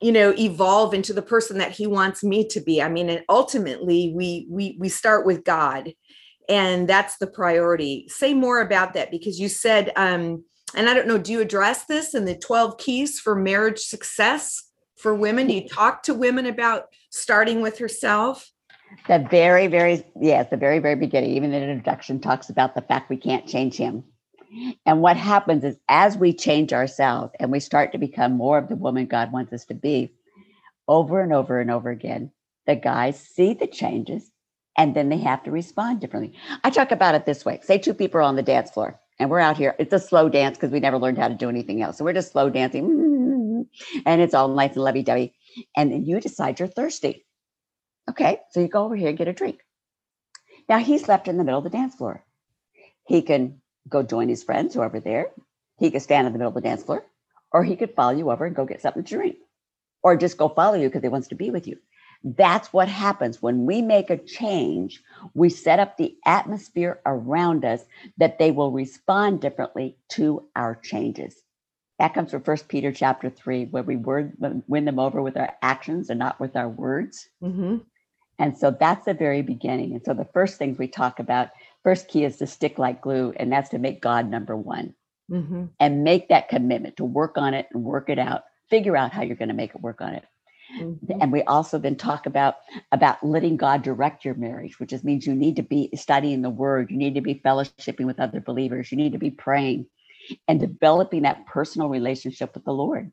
you 0.00 0.12
know 0.12 0.32
evolve 0.38 0.94
into 0.94 1.12
the 1.12 1.22
person 1.22 1.58
that 1.58 1.72
he 1.72 1.86
wants 1.86 2.22
me 2.22 2.46
to 2.48 2.60
be. 2.60 2.82
I 2.82 2.88
mean 2.88 3.10
and 3.10 3.24
ultimately 3.28 4.12
we 4.14 4.46
we 4.48 4.76
we 4.78 4.88
start 4.88 5.26
with 5.26 5.44
god 5.44 5.92
and 6.48 6.88
that's 6.88 7.16
the 7.18 7.26
priority. 7.26 8.06
Say 8.08 8.34
more 8.34 8.60
about 8.60 8.94
that 8.94 9.10
because 9.10 9.40
you 9.40 9.48
said 9.48 9.92
um 9.96 10.44
and 10.76 10.88
i 10.88 10.94
don't 10.94 11.08
know 11.08 11.18
do 11.18 11.32
you 11.32 11.40
address 11.40 11.84
this 11.86 12.14
in 12.14 12.24
the 12.24 12.36
12 12.36 12.78
keys 12.78 13.18
for 13.18 13.34
marriage 13.34 13.80
success 13.80 14.70
for 14.96 15.14
women? 15.14 15.46
Do 15.46 15.54
you 15.54 15.68
talk 15.68 16.02
to 16.04 16.14
women 16.14 16.46
about 16.46 16.84
starting 17.10 17.62
with 17.62 17.78
herself 17.78 18.50
the 19.08 19.26
very 19.30 19.66
very 19.66 20.04
yes 20.20 20.48
the 20.50 20.56
very 20.56 20.78
very 20.78 20.96
beginning 20.96 21.30
even 21.30 21.50
the 21.50 21.60
introduction 21.60 22.20
talks 22.20 22.50
about 22.50 22.74
the 22.74 22.82
fact 22.82 23.10
we 23.10 23.16
can't 23.16 23.46
change 23.46 23.76
him 23.76 24.04
and 24.86 25.00
what 25.00 25.16
happens 25.16 25.64
is 25.64 25.76
as 25.88 26.16
we 26.16 26.32
change 26.32 26.72
ourselves 26.72 27.32
and 27.38 27.52
we 27.52 27.60
start 27.60 27.92
to 27.92 27.98
become 27.98 28.32
more 28.36 28.58
of 28.58 28.68
the 28.68 28.76
woman 28.76 29.06
God 29.06 29.32
wants 29.32 29.52
us 29.52 29.64
to 29.66 29.74
be, 29.74 30.12
over 30.88 31.20
and 31.20 31.32
over 31.32 31.60
and 31.60 31.70
over 31.70 31.90
again, 31.90 32.32
the 32.66 32.76
guys 32.76 33.18
see 33.20 33.54
the 33.54 33.66
changes 33.66 34.30
and 34.76 34.94
then 34.94 35.08
they 35.08 35.18
have 35.18 35.42
to 35.44 35.50
respond 35.50 36.00
differently. 36.00 36.38
I 36.64 36.70
talk 36.70 36.90
about 36.90 37.14
it 37.14 37.26
this 37.26 37.44
way 37.44 37.60
say 37.62 37.78
two 37.78 37.94
people 37.94 38.18
are 38.20 38.24
on 38.24 38.36
the 38.36 38.42
dance 38.42 38.70
floor 38.70 39.00
and 39.18 39.30
we're 39.30 39.40
out 39.40 39.56
here. 39.56 39.76
It's 39.78 39.92
a 39.92 39.98
slow 39.98 40.28
dance 40.28 40.56
because 40.56 40.70
we 40.70 40.80
never 40.80 40.98
learned 40.98 41.18
how 41.18 41.28
to 41.28 41.34
do 41.34 41.48
anything 41.48 41.82
else. 41.82 41.98
So 41.98 42.04
we're 42.04 42.12
just 42.12 42.32
slow 42.32 42.50
dancing 42.50 43.66
and 44.06 44.20
it's 44.20 44.34
all 44.34 44.48
nice 44.48 44.74
and 44.74 44.84
lovey 44.84 45.02
dovey. 45.02 45.34
And 45.76 45.92
then 45.92 46.04
you 46.04 46.20
decide 46.20 46.58
you're 46.58 46.68
thirsty. 46.68 47.24
Okay, 48.08 48.40
so 48.50 48.60
you 48.60 48.68
go 48.68 48.84
over 48.84 48.96
here 48.96 49.08
and 49.08 49.18
get 49.18 49.28
a 49.28 49.32
drink. 49.32 49.60
Now 50.68 50.78
he's 50.78 51.08
left 51.08 51.28
in 51.28 51.36
the 51.36 51.44
middle 51.44 51.58
of 51.58 51.64
the 51.64 51.70
dance 51.70 51.94
floor 51.94 52.24
he 53.10 53.22
can 53.22 53.60
go 53.88 54.04
join 54.04 54.28
his 54.28 54.44
friends 54.44 54.72
who 54.72 54.80
are 54.80 54.86
over 54.86 55.00
there. 55.00 55.30
He 55.80 55.90
could 55.90 56.02
stand 56.02 56.28
in 56.28 56.32
the 56.32 56.38
middle 56.38 56.50
of 56.50 56.54
the 56.54 56.60
dance 56.60 56.84
floor, 56.84 57.04
or 57.52 57.64
he 57.64 57.74
could 57.74 57.94
follow 57.94 58.16
you 58.16 58.30
over 58.30 58.46
and 58.46 58.54
go 58.54 58.64
get 58.64 58.82
something 58.82 59.02
to 59.02 59.16
drink, 59.16 59.36
or 60.02 60.16
just 60.16 60.38
go 60.38 60.48
follow 60.48 60.76
you 60.76 60.88
because 60.88 61.02
he 61.02 61.08
wants 61.08 61.28
to 61.28 61.34
be 61.34 61.50
with 61.50 61.66
you. 61.66 61.76
That's 62.22 62.72
what 62.72 62.88
happens 62.88 63.42
when 63.42 63.66
we 63.66 63.82
make 63.82 64.10
a 64.10 64.16
change. 64.16 65.02
We 65.34 65.48
set 65.48 65.80
up 65.80 65.96
the 65.96 66.14
atmosphere 66.24 67.00
around 67.04 67.64
us 67.64 67.82
that 68.18 68.38
they 68.38 68.52
will 68.52 68.70
respond 68.70 69.40
differently 69.40 69.96
to 70.10 70.46
our 70.54 70.76
changes. 70.76 71.34
That 71.98 72.14
comes 72.14 72.30
from 72.30 72.42
First 72.42 72.68
Peter 72.68 72.92
chapter 72.92 73.28
three, 73.28 73.64
where 73.64 73.82
we 73.82 73.96
word, 73.96 74.36
win 74.68 74.84
them 74.84 75.00
over 75.00 75.20
with 75.20 75.36
our 75.36 75.52
actions 75.62 76.10
and 76.10 76.18
not 76.20 76.38
with 76.38 76.54
our 76.56 76.68
words. 76.68 77.28
Mm-hmm. 77.42 77.78
And 78.40 78.56
so 78.56 78.70
that's 78.70 79.04
the 79.04 79.14
very 79.14 79.42
beginning. 79.42 79.92
And 79.92 80.02
so 80.04 80.14
the 80.14 80.28
first 80.32 80.56
things 80.56 80.78
we 80.78 80.88
talk 80.88 81.20
about, 81.20 81.50
first 81.84 82.08
key 82.08 82.24
is 82.24 82.38
to 82.38 82.46
stick 82.46 82.78
like 82.78 83.02
glue, 83.02 83.34
and 83.36 83.52
that's 83.52 83.68
to 83.70 83.78
make 83.78 84.00
God 84.00 84.28
number 84.28 84.56
one 84.56 84.94
mm-hmm. 85.30 85.66
and 85.78 86.04
make 86.04 86.30
that 86.30 86.48
commitment 86.48 86.96
to 86.96 87.04
work 87.04 87.36
on 87.36 87.52
it 87.52 87.68
and 87.72 87.84
work 87.84 88.08
it 88.08 88.18
out. 88.18 88.44
Figure 88.70 88.96
out 88.96 89.12
how 89.12 89.22
you're 89.22 89.36
going 89.36 89.48
to 89.50 89.54
make 89.54 89.74
it 89.74 89.82
work 89.82 90.00
on 90.00 90.14
it. 90.14 90.24
Mm-hmm. 90.80 91.20
And 91.20 91.32
we 91.32 91.42
also 91.42 91.78
then 91.78 91.96
talk 91.96 92.24
about 92.24 92.56
about 92.92 93.22
letting 93.22 93.58
God 93.58 93.82
direct 93.82 94.24
your 94.24 94.34
marriage, 94.34 94.80
which 94.80 94.90
just 94.90 95.04
means 95.04 95.26
you 95.26 95.34
need 95.34 95.56
to 95.56 95.62
be 95.62 95.90
studying 95.94 96.40
the 96.40 96.48
word, 96.48 96.90
you 96.90 96.96
need 96.96 97.16
to 97.16 97.20
be 97.20 97.42
fellowshipping 97.44 98.06
with 98.06 98.20
other 98.20 98.40
believers, 98.40 98.90
you 98.90 98.96
need 98.96 99.12
to 99.12 99.18
be 99.18 99.30
praying 99.30 99.86
and 100.48 100.60
developing 100.60 101.22
that 101.22 101.44
personal 101.44 101.88
relationship 101.88 102.54
with 102.54 102.64
the 102.64 102.72
Lord. 102.72 103.12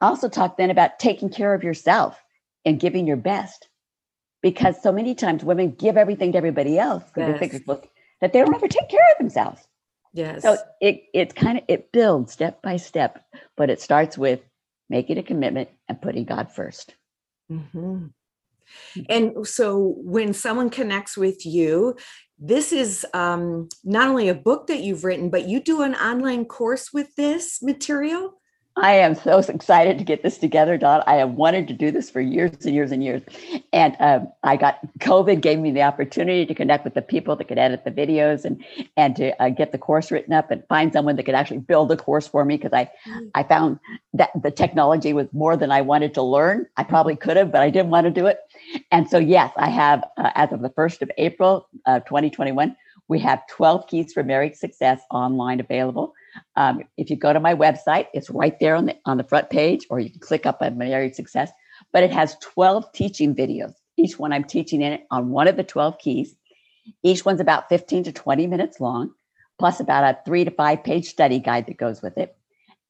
I 0.00 0.06
also 0.06 0.28
talk 0.28 0.56
then 0.56 0.70
about 0.70 0.98
taking 0.98 1.28
care 1.28 1.52
of 1.52 1.64
yourself 1.64 2.18
and 2.64 2.80
giving 2.80 3.06
your 3.06 3.16
best. 3.16 3.68
Because 4.46 4.80
so 4.80 4.92
many 4.92 5.14
times 5.16 5.42
women 5.42 5.72
give 5.72 5.96
everything 5.96 6.30
to 6.32 6.38
everybody 6.38 6.78
else 6.78 7.02
yes. 7.16 7.40
they 7.40 7.48
think 7.48 7.66
that 8.20 8.32
they 8.32 8.38
don't 8.38 8.54
ever 8.54 8.68
take 8.68 8.88
care 8.88 9.00
of 9.12 9.18
themselves. 9.18 9.66
Yes. 10.12 10.42
So 10.42 10.56
it 10.80 11.02
it's 11.12 11.34
kind 11.34 11.58
of 11.58 11.64
it 11.66 11.90
builds 11.90 12.32
step 12.32 12.62
by 12.62 12.76
step, 12.76 13.24
but 13.56 13.70
it 13.70 13.80
starts 13.80 14.16
with 14.16 14.40
making 14.88 15.18
a 15.18 15.22
commitment 15.24 15.68
and 15.88 16.00
putting 16.00 16.24
God 16.24 16.48
1st 16.56 16.90
mm-hmm. 17.50 18.06
And 19.08 19.46
so 19.46 19.94
when 19.98 20.32
someone 20.32 20.70
connects 20.70 21.16
with 21.16 21.44
you, 21.44 21.96
this 22.38 22.72
is 22.72 23.04
um, 23.14 23.68
not 23.84 24.08
only 24.08 24.28
a 24.28 24.34
book 24.34 24.68
that 24.68 24.80
you've 24.80 25.04
written, 25.04 25.28
but 25.30 25.48
you 25.48 25.60
do 25.60 25.82
an 25.82 25.94
online 25.96 26.44
course 26.44 26.92
with 26.92 27.14
this 27.16 27.62
material. 27.62 28.34
I 28.78 28.92
am 28.96 29.14
so 29.14 29.38
excited 29.38 29.96
to 29.96 30.04
get 30.04 30.22
this 30.22 30.36
together, 30.36 30.76
Dawn. 30.76 31.02
I 31.06 31.14
have 31.14 31.30
wanted 31.30 31.66
to 31.68 31.74
do 31.74 31.90
this 31.90 32.10
for 32.10 32.20
years 32.20 32.66
and 32.66 32.74
years 32.74 32.92
and 32.92 33.02
years. 33.02 33.22
And 33.72 33.96
um, 34.00 34.28
I 34.42 34.56
got 34.56 34.78
COVID 34.98 35.40
gave 35.40 35.58
me 35.58 35.70
the 35.70 35.80
opportunity 35.80 36.44
to 36.44 36.54
connect 36.54 36.84
with 36.84 36.92
the 36.92 37.00
people 37.00 37.36
that 37.36 37.48
could 37.48 37.56
edit 37.56 37.84
the 37.84 37.90
videos 37.90 38.44
and 38.44 38.62
and 38.98 39.16
to 39.16 39.42
uh, 39.42 39.48
get 39.48 39.72
the 39.72 39.78
course 39.78 40.10
written 40.10 40.34
up 40.34 40.50
and 40.50 40.62
find 40.68 40.92
someone 40.92 41.16
that 41.16 41.22
could 41.24 41.34
actually 41.34 41.58
build 41.58 41.90
a 41.90 41.96
course 41.96 42.28
for 42.28 42.44
me 42.44 42.58
because 42.58 42.74
I 42.74 42.90
mm. 43.08 43.30
I 43.34 43.44
found 43.44 43.80
that 44.12 44.30
the 44.42 44.50
technology 44.50 45.14
was 45.14 45.28
more 45.32 45.56
than 45.56 45.70
I 45.70 45.80
wanted 45.80 46.12
to 46.14 46.22
learn. 46.22 46.66
I 46.76 46.84
probably 46.84 47.16
could 47.16 47.38
have, 47.38 47.50
but 47.50 47.62
I 47.62 47.70
didn't 47.70 47.90
want 47.90 48.04
to 48.04 48.10
do 48.10 48.26
it. 48.26 48.40
And 48.90 49.08
so 49.08 49.16
yes, 49.16 49.52
I 49.56 49.70
have 49.70 50.04
uh, 50.18 50.32
as 50.34 50.52
of 50.52 50.60
the 50.60 50.70
first 50.70 51.00
of 51.00 51.10
April, 51.16 51.66
uh, 51.86 52.00
2021, 52.00 52.76
we 53.08 53.20
have 53.20 53.46
12 53.48 53.86
keys 53.86 54.12
for 54.12 54.22
married 54.22 54.54
success 54.54 55.00
online 55.10 55.60
available. 55.60 56.12
Um, 56.56 56.82
if 56.96 57.10
you 57.10 57.16
go 57.16 57.32
to 57.32 57.40
my 57.40 57.54
website, 57.54 58.06
it's 58.14 58.30
right 58.30 58.58
there 58.60 58.74
on 58.74 58.86
the 58.86 58.96
on 59.04 59.16
the 59.16 59.24
front 59.24 59.50
page, 59.50 59.86
or 59.90 60.00
you 60.00 60.10
can 60.10 60.20
click 60.20 60.46
up 60.46 60.58
on 60.60 60.78
Married 60.78 61.14
Success. 61.14 61.50
But 61.92 62.02
it 62.02 62.10
has 62.12 62.36
12 62.40 62.92
teaching 62.92 63.34
videos. 63.34 63.74
Each 63.96 64.18
one 64.18 64.32
I'm 64.32 64.44
teaching 64.44 64.82
in 64.82 64.92
it 64.92 65.06
on 65.10 65.30
one 65.30 65.48
of 65.48 65.56
the 65.56 65.64
12 65.64 65.98
keys. 65.98 66.34
Each 67.02 67.24
one's 67.24 67.40
about 67.40 67.68
15 67.68 68.04
to 68.04 68.12
20 68.12 68.46
minutes 68.46 68.80
long, 68.80 69.12
plus 69.58 69.80
about 69.80 70.04
a 70.04 70.18
three 70.24 70.44
to 70.44 70.50
five 70.50 70.84
page 70.84 71.06
study 71.06 71.38
guide 71.38 71.66
that 71.66 71.76
goes 71.76 72.02
with 72.02 72.16
it. 72.18 72.36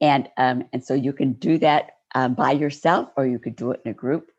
And 0.00 0.28
um, 0.36 0.64
and 0.72 0.84
so 0.84 0.94
you 0.94 1.12
can 1.12 1.32
do 1.34 1.58
that 1.58 1.92
um, 2.14 2.34
by 2.34 2.52
yourself, 2.52 3.10
or 3.16 3.26
you 3.26 3.38
could 3.38 3.56
do 3.56 3.72
it 3.72 3.80
in 3.84 3.90
a 3.90 3.94
group. 3.94 4.30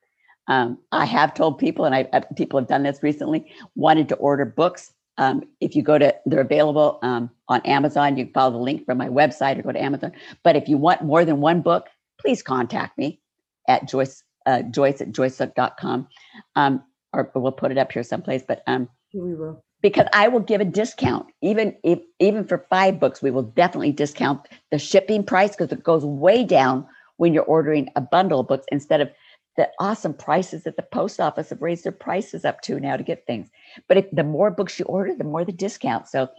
Um, 0.48 0.78
I 0.92 1.06
have 1.06 1.34
told 1.34 1.60
people, 1.60 1.86
and 1.86 1.94
I, 1.94 2.04
people 2.36 2.60
have 2.60 2.70
done 2.70 2.84
this 2.84 3.04
recently, 3.04 3.52
wanted 3.76 4.10
to 4.10 4.16
order 4.16 4.46
books 4.46 4.94
um, 5.18 5.44
if 5.60 5.76
you 5.76 5.82
go 5.82 5.98
to, 5.98 6.16
they're 6.26 6.42
available 6.42 7.00
um, 7.02 7.30
on 7.48 7.62
Amazon. 7.66 8.18
You 8.18 8.26
can 8.26 8.34
follow 8.34 8.52
the 8.52 8.58
link 8.58 8.86
from 8.86 8.98
my 8.98 9.10
website 9.10 9.58
or 9.58 9.64
go 9.64 9.72
to 9.72 9.82
Amazon. 9.82 10.12
But 10.44 10.56
if 10.56 10.68
you 10.68 10.78
want 10.78 11.04
more 11.04 11.26
than 11.26 11.42
one 11.42 11.62
book, 11.62 11.88
please 12.20 12.42
contact 12.44 12.98
me 12.98 13.20
at 13.68 13.88
Joyce, 13.88 14.24
uh, 14.46 14.62
Joyce 14.64 15.02
at 15.02 15.12
joycezook.com. 15.12 16.08
Um, 16.56 16.84
or 17.14 17.32
we'll 17.36 17.52
put 17.52 17.72
it 17.72 17.78
up 17.78 17.92
here 17.92 18.04
someplace. 18.04 18.44
But 18.48 18.62
um, 18.68 18.90
we 19.14 19.34
will. 19.34 19.64
Because 19.82 20.08
I 20.12 20.28
will 20.28 20.40
give 20.40 20.60
a 20.60 20.66
discount, 20.66 21.28
even 21.42 21.76
if 21.84 22.00
even 22.20 22.46
for 22.46 22.66
five 22.70 23.00
books, 23.00 23.22
we 23.22 23.30
will 23.30 23.44
definitely 23.44 23.92
discount 23.92 24.42
the 24.72 24.80
shipping 24.80 25.24
price 25.24 25.52
because 25.52 25.72
it 25.72 25.84
goes 25.84 26.04
way 26.04 26.44
down 26.44 26.86
when 27.18 27.34
you're 27.34 27.44
ordering 27.44 27.90
a 27.96 28.02
bundle 28.02 28.40
of 28.40 28.48
books 28.48 28.66
instead 28.72 29.02
of 29.02 29.10
the 29.58 29.70
awesome 29.80 30.14
prices 30.14 30.64
that 30.64 30.78
the 30.78 30.84
post 30.84 31.20
office 31.20 31.50
have 31.50 31.62
raised 31.62 31.84
their 31.84 31.92
prices 31.92 32.46
up 32.46 32.62
to 32.62 32.80
now 32.80 32.96
to 32.96 33.04
get 33.04 33.26
things. 33.26 33.50
But 33.88 33.98
if 33.98 34.06
the 34.12 34.24
more 34.24 34.52
books 34.52 34.80
you 34.80 34.86
order, 34.86 35.14
the 35.16 35.24
more 35.24 35.44
the 35.44 35.52
discount. 35.52 36.08
So, 36.08 36.30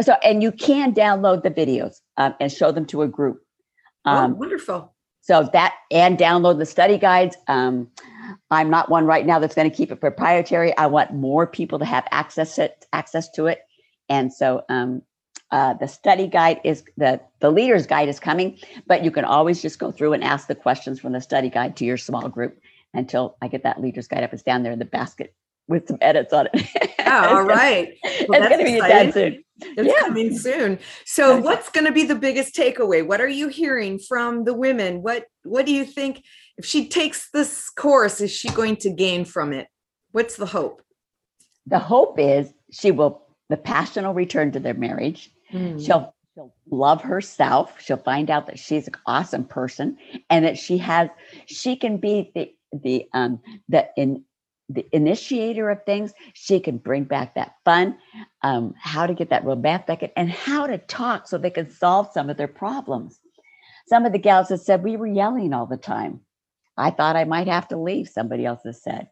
so 0.00 0.14
and 0.24 0.42
you 0.42 0.50
can 0.50 0.94
download 0.94 1.42
the 1.42 1.50
videos 1.50 2.00
um, 2.16 2.34
and 2.40 2.50
show 2.50 2.72
them 2.72 2.86
to 2.86 3.02
a 3.02 3.08
group. 3.08 3.42
Oh, 4.06 4.10
um, 4.10 4.32
oh, 4.32 4.36
wonderful. 4.36 4.94
So 5.20 5.48
that 5.52 5.74
and 5.90 6.18
download 6.18 6.58
the 6.58 6.66
study 6.66 6.98
guides. 6.98 7.36
Um, 7.48 7.88
I'm 8.50 8.68
not 8.70 8.90
one 8.90 9.06
right 9.06 9.24
now 9.24 9.38
that's 9.38 9.54
going 9.54 9.70
to 9.70 9.74
keep 9.74 9.90
it 9.90 10.00
proprietary. 10.00 10.76
I 10.76 10.86
want 10.86 11.14
more 11.14 11.46
people 11.46 11.78
to 11.78 11.84
have 11.84 12.06
access 12.10 12.58
it, 12.58 12.86
access 12.92 13.30
to 13.30 13.46
it. 13.46 13.60
And 14.08 14.32
so 14.32 14.64
um, 14.68 15.02
uh, 15.54 15.72
the 15.74 15.86
study 15.86 16.26
guide 16.26 16.60
is 16.64 16.82
the 16.96 17.20
the 17.38 17.48
leader's 17.48 17.86
guide 17.86 18.08
is 18.08 18.18
coming, 18.18 18.58
but 18.88 19.04
you 19.04 19.12
can 19.12 19.24
always 19.24 19.62
just 19.62 19.78
go 19.78 19.92
through 19.92 20.12
and 20.12 20.24
ask 20.24 20.48
the 20.48 20.54
questions 20.56 20.98
from 20.98 21.12
the 21.12 21.20
study 21.20 21.48
guide 21.48 21.76
to 21.76 21.84
your 21.84 21.96
small 21.96 22.28
group 22.28 22.58
until 22.92 23.36
I 23.40 23.46
get 23.46 23.62
that 23.62 23.80
leader's 23.80 24.08
guide 24.08 24.24
up. 24.24 24.32
It's 24.32 24.42
down 24.42 24.64
there 24.64 24.72
in 24.72 24.80
the 24.80 24.84
basket 24.84 25.32
with 25.68 25.86
some 25.86 25.98
edits 26.00 26.32
on 26.32 26.48
it. 26.52 26.90
Oh, 27.06 27.36
all 27.36 27.42
right. 27.44 27.96
Well, 28.26 28.42
it's 28.42 28.48
going 28.48 28.64
to 28.64 28.72
be 28.72 28.78
done 28.78 29.12
soon. 29.12 29.44
It's 29.60 29.86
yeah. 29.86 30.00
coming 30.00 30.36
soon. 30.36 30.80
So, 31.04 31.38
what's 31.38 31.70
going 31.70 31.84
to 31.84 31.92
be 31.92 32.04
the 32.04 32.16
biggest 32.16 32.56
takeaway? 32.56 33.06
What 33.06 33.20
are 33.20 33.28
you 33.28 33.46
hearing 33.48 34.00
from 34.00 34.44
the 34.44 34.54
women? 34.54 35.02
What 35.02 35.26
What 35.44 35.64
do 35.66 35.72
you 35.72 35.84
think? 35.84 36.24
If 36.56 36.64
she 36.64 36.88
takes 36.88 37.30
this 37.30 37.70
course, 37.70 38.20
is 38.20 38.32
she 38.32 38.48
going 38.48 38.76
to 38.78 38.90
gain 38.90 39.24
from 39.26 39.52
it? 39.52 39.68
What's 40.10 40.36
the 40.36 40.46
hope? 40.46 40.82
The 41.66 41.78
hope 41.78 42.18
is 42.18 42.52
she 42.72 42.90
will. 42.90 43.22
The 43.48 43.58
passion 43.58 44.04
will 44.04 44.14
return 44.14 44.50
to 44.52 44.58
their 44.58 44.74
marriage. 44.74 45.30
Mm. 45.54 45.84
She'll 45.84 46.14
she'll 46.34 46.54
love 46.70 47.02
herself. 47.02 47.80
She'll 47.80 47.96
find 47.96 48.30
out 48.30 48.46
that 48.46 48.58
she's 48.58 48.88
an 48.88 48.94
awesome 49.06 49.44
person 49.44 49.98
and 50.30 50.44
that 50.44 50.58
she 50.58 50.78
has 50.78 51.08
she 51.46 51.76
can 51.76 51.98
be 51.98 52.32
the 52.34 52.54
the 52.82 53.06
um 53.14 53.40
the 53.68 53.88
in 53.96 54.24
the 54.68 54.86
initiator 54.92 55.70
of 55.70 55.84
things. 55.84 56.12
She 56.34 56.60
can 56.60 56.78
bring 56.78 57.04
back 57.04 57.34
that 57.34 57.54
fun, 57.64 57.98
um, 58.42 58.74
how 58.80 59.06
to 59.06 59.14
get 59.14 59.30
that 59.30 59.44
romantic, 59.44 60.12
and 60.16 60.30
how 60.30 60.66
to 60.66 60.78
talk 60.78 61.28
so 61.28 61.38
they 61.38 61.50
can 61.50 61.70
solve 61.70 62.10
some 62.12 62.30
of 62.30 62.36
their 62.36 62.48
problems. 62.48 63.20
Some 63.86 64.06
of 64.06 64.12
the 64.12 64.18
gals 64.18 64.48
have 64.48 64.60
said 64.60 64.82
we 64.82 64.96
were 64.96 65.06
yelling 65.06 65.52
all 65.52 65.66
the 65.66 65.76
time. 65.76 66.20
I 66.76 66.90
thought 66.90 67.16
I 67.16 67.24
might 67.24 67.48
have 67.48 67.68
to 67.68 67.76
leave. 67.78 68.08
Somebody 68.08 68.46
else 68.46 68.62
has 68.64 68.82
said. 68.82 69.08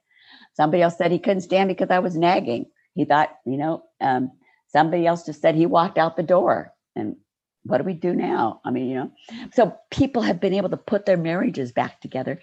Somebody 0.55 0.83
else 0.83 0.97
said 0.99 1.13
he 1.13 1.19
couldn't 1.19 1.43
stand 1.43 1.69
because 1.69 1.91
I 1.91 2.01
was 2.01 2.17
nagging. 2.17 2.67
He 2.95 3.05
thought, 3.05 3.31
you 3.47 3.57
know, 3.57 3.85
um, 4.01 4.33
somebody 4.73 5.07
else 5.07 5.25
just 5.25 5.41
said 5.41 5.55
he 5.55 5.67
walked 5.67 5.99
out 5.99 6.17
the 6.17 6.23
door. 6.23 6.73
And 6.97 7.17
what 7.65 7.79
do 7.79 7.85
we 7.85 7.95
do 7.95 8.15
now? 8.15 8.61
I 8.65 8.71
mean, 8.71 8.89
you 8.89 8.95
know, 8.97 9.13
so 9.53 9.77
people 9.91 10.23
have 10.23 10.41
been 10.41 10.55
able 10.55 10.71
to 10.71 10.77
put 10.77 11.07
their 11.07 11.17
marriages 11.17 11.73
back 11.73 12.01
together. 12.01 12.41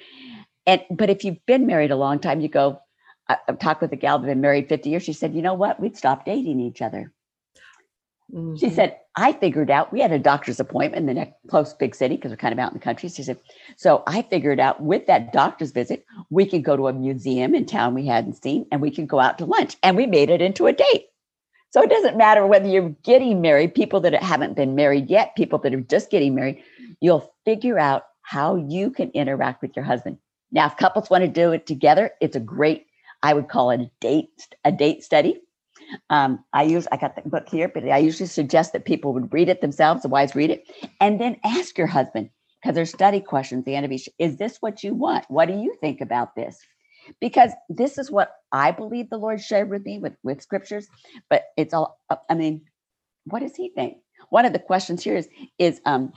And 0.66 0.82
but 0.90 1.10
if 1.10 1.24
you've 1.24 1.46
been 1.46 1.66
married 1.66 1.92
a 1.92 1.96
long 1.96 2.20
time, 2.20 2.42
you 2.42 2.48
go, 2.48 2.80
I, 3.28 3.38
have 3.48 3.60
talked 3.60 3.82
with 3.82 3.92
a 3.92 3.96
gal 3.96 4.20
that's 4.20 4.28
been 4.28 4.42
married 4.42 4.70
50 4.70 4.90
years. 4.90 5.04
She 5.04 5.14
said, 5.14 5.34
you 5.34 5.42
know 5.42 5.54
what? 5.54 5.80
We'd 5.80 5.98
stop 5.98 6.26
dating 6.26 6.60
each 6.60 6.82
other. 6.82 7.12
Mm-hmm. 8.34 8.58
She 8.58 8.70
said, 8.70 8.98
I 9.16 9.34
figured 9.34 9.72
out 9.72 9.92
we 9.92 10.02
had 10.02 10.12
a 10.12 10.20
doctor's 10.20 10.60
appointment 10.60 11.02
in 11.02 11.06
the 11.08 11.14
next 11.14 11.34
close 11.50 11.74
big 11.74 11.96
city 11.96 12.16
because 12.16 12.32
we're 12.32 12.38
kind 12.38 12.54
of 12.54 12.60
out 12.60 12.72
in 12.72 12.78
the 12.78 12.84
country. 12.84 13.10
She 13.10 13.24
said, 13.24 13.40
so 13.76 14.04
I 14.08 14.22
figured 14.22 14.60
out 14.60 14.82
with 14.82 15.08
that 15.08 15.34
doctor's 15.34 15.72
visit, 15.72 16.06
we 16.30 16.46
could 16.46 16.64
go 16.64 16.78
to 16.78 16.88
a 16.88 16.94
museum 16.94 17.56
in 17.56 17.66
town 17.66 17.96
we 17.96 18.06
hadn't 18.06 18.42
seen 18.42 18.68
and 18.72 18.82
we 18.82 18.92
could 18.92 19.08
go 19.08 19.20
out 19.20 19.40
to 19.40 19.46
lunch. 19.46 19.78
And 19.82 19.98
we 19.98 20.06
made 20.06 20.30
it 20.30 20.42
into 20.42 20.68
a 20.68 20.74
date. 20.74 21.09
So 21.72 21.82
it 21.82 21.90
doesn't 21.90 22.18
matter 22.18 22.48
whether 22.48 22.68
you're 22.68 22.96
getting 23.04 23.42
married, 23.42 23.76
people 23.76 24.00
that 24.02 24.14
haven't 24.24 24.56
been 24.56 24.76
married 24.76 25.10
yet, 25.10 25.36
people 25.36 25.60
that 25.60 25.74
are 25.74 25.82
just 25.82 26.10
getting 26.10 26.34
married, 26.34 26.64
you'll 27.00 27.32
figure 27.46 27.78
out 27.78 28.04
how 28.24 28.56
you 28.56 28.90
can 28.92 29.10
interact 29.12 29.62
with 29.62 29.76
your 29.76 29.86
husband. 29.86 30.18
Now, 30.52 30.66
if 30.68 30.78
couples 30.78 31.10
want 31.10 31.24
to 31.24 31.28
do 31.28 31.52
it 31.52 31.68
together, 31.68 32.12
it's 32.22 32.36
a 32.36 32.40
great 32.40 32.88
I 33.22 33.34
would 33.34 33.50
call 33.50 33.72
it 33.72 33.82
a 33.82 33.92
date 34.00 34.30
a 34.64 34.72
date 34.72 35.04
study. 35.04 35.42
Um, 36.10 36.44
I 36.54 36.64
use 36.64 36.88
I 36.92 36.98
got 36.98 37.16
the 37.16 37.30
book 37.30 37.50
here, 37.50 37.68
but 37.68 37.84
I 37.90 37.98
usually 37.98 38.28
suggest 38.28 38.74
that 38.74 38.86
people 38.86 39.14
would 39.14 39.34
read 39.34 39.50
it 39.50 39.62
themselves. 39.62 40.04
The 40.04 40.10
wives 40.10 40.36
read 40.36 40.52
it, 40.52 40.70
and 41.02 41.20
then 41.20 41.38
ask 41.44 41.78
your 41.78 41.88
husband 41.88 42.30
because 42.62 42.76
there's 42.76 42.92
study 42.92 43.20
questions. 43.20 43.62
at 43.62 43.66
The 43.66 43.76
end 43.76 43.86
of 43.86 43.92
each 43.92 44.08
is 44.20 44.38
this 44.38 44.58
what 44.62 44.84
you 44.84 44.94
want? 44.94 45.26
What 45.28 45.48
do 45.48 45.56
you 45.56 45.76
think 45.82 46.02
about 46.02 46.36
this? 46.36 46.60
Because 47.20 47.52
this 47.70 47.98
is 47.98 48.12
what 48.12 48.32
I 48.52 48.72
believe 48.72 49.10
the 49.10 49.18
Lord 49.18 49.42
shared 49.42 49.70
with 49.70 49.86
me 49.86 50.00
with 50.00 50.14
with 50.24 50.42
scriptures, 50.42 50.88
but 51.30 51.46
it's 51.58 51.74
all 51.74 52.00
I 52.30 52.36
mean 52.36 52.62
what 53.26 53.40
does 53.42 53.56
he 53.56 53.70
think? 53.70 53.98
One 54.30 54.46
of 54.46 54.54
the 54.54 54.60
questions 54.60 55.04
here 55.04 55.16
is, 55.16 55.30
is 55.58 55.82
um, 55.86 56.14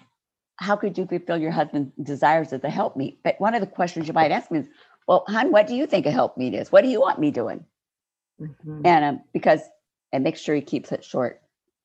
how 0.56 0.76
could 0.76 0.96
you 0.98 1.06
fulfill 1.06 1.38
your 1.38 1.50
husband's 1.50 1.92
desires 2.02 2.52
as 2.52 2.64
a 2.64 2.70
helpmeet? 2.70 3.18
But 3.24 3.40
one 3.40 3.54
of 3.54 3.60
the 3.60 3.66
questions 3.66 4.06
you 4.06 4.12
might 4.12 4.30
ask 4.30 4.50
me 4.50 4.60
is, 4.60 4.68
well, 5.08 5.24
hon, 5.28 5.50
what 5.50 5.66
do 5.66 5.74
you 5.74 5.86
think 5.86 6.06
a 6.06 6.10
helpmeet 6.10 6.54
is? 6.54 6.70
What 6.70 6.82
do 6.82 6.88
you 6.88 7.00
want 7.00 7.18
me 7.18 7.30
doing? 7.30 7.64
Mm-hmm. 8.40 8.82
And 8.84 9.04
um, 9.04 9.20
because, 9.32 9.60
and 10.12 10.24
make 10.24 10.36
sure 10.36 10.54
he 10.54 10.60
keeps 10.60 10.92
it 10.92 11.04
short. 11.04 11.40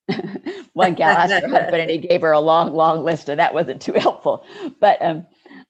one 0.73 0.93
gal 0.93 1.17
asked 1.17 1.33
her 1.33 1.49
husband 1.49 1.81
and 1.81 1.91
he 1.91 1.97
gave 1.97 2.21
her 2.21 2.31
a 2.31 2.39
long, 2.39 2.73
long 2.73 3.03
list, 3.03 3.27
and 3.29 3.39
that 3.39 3.53
wasn't 3.53 3.81
too 3.81 3.93
helpful. 3.93 4.45
But 4.79 5.01
um, 5.01 5.25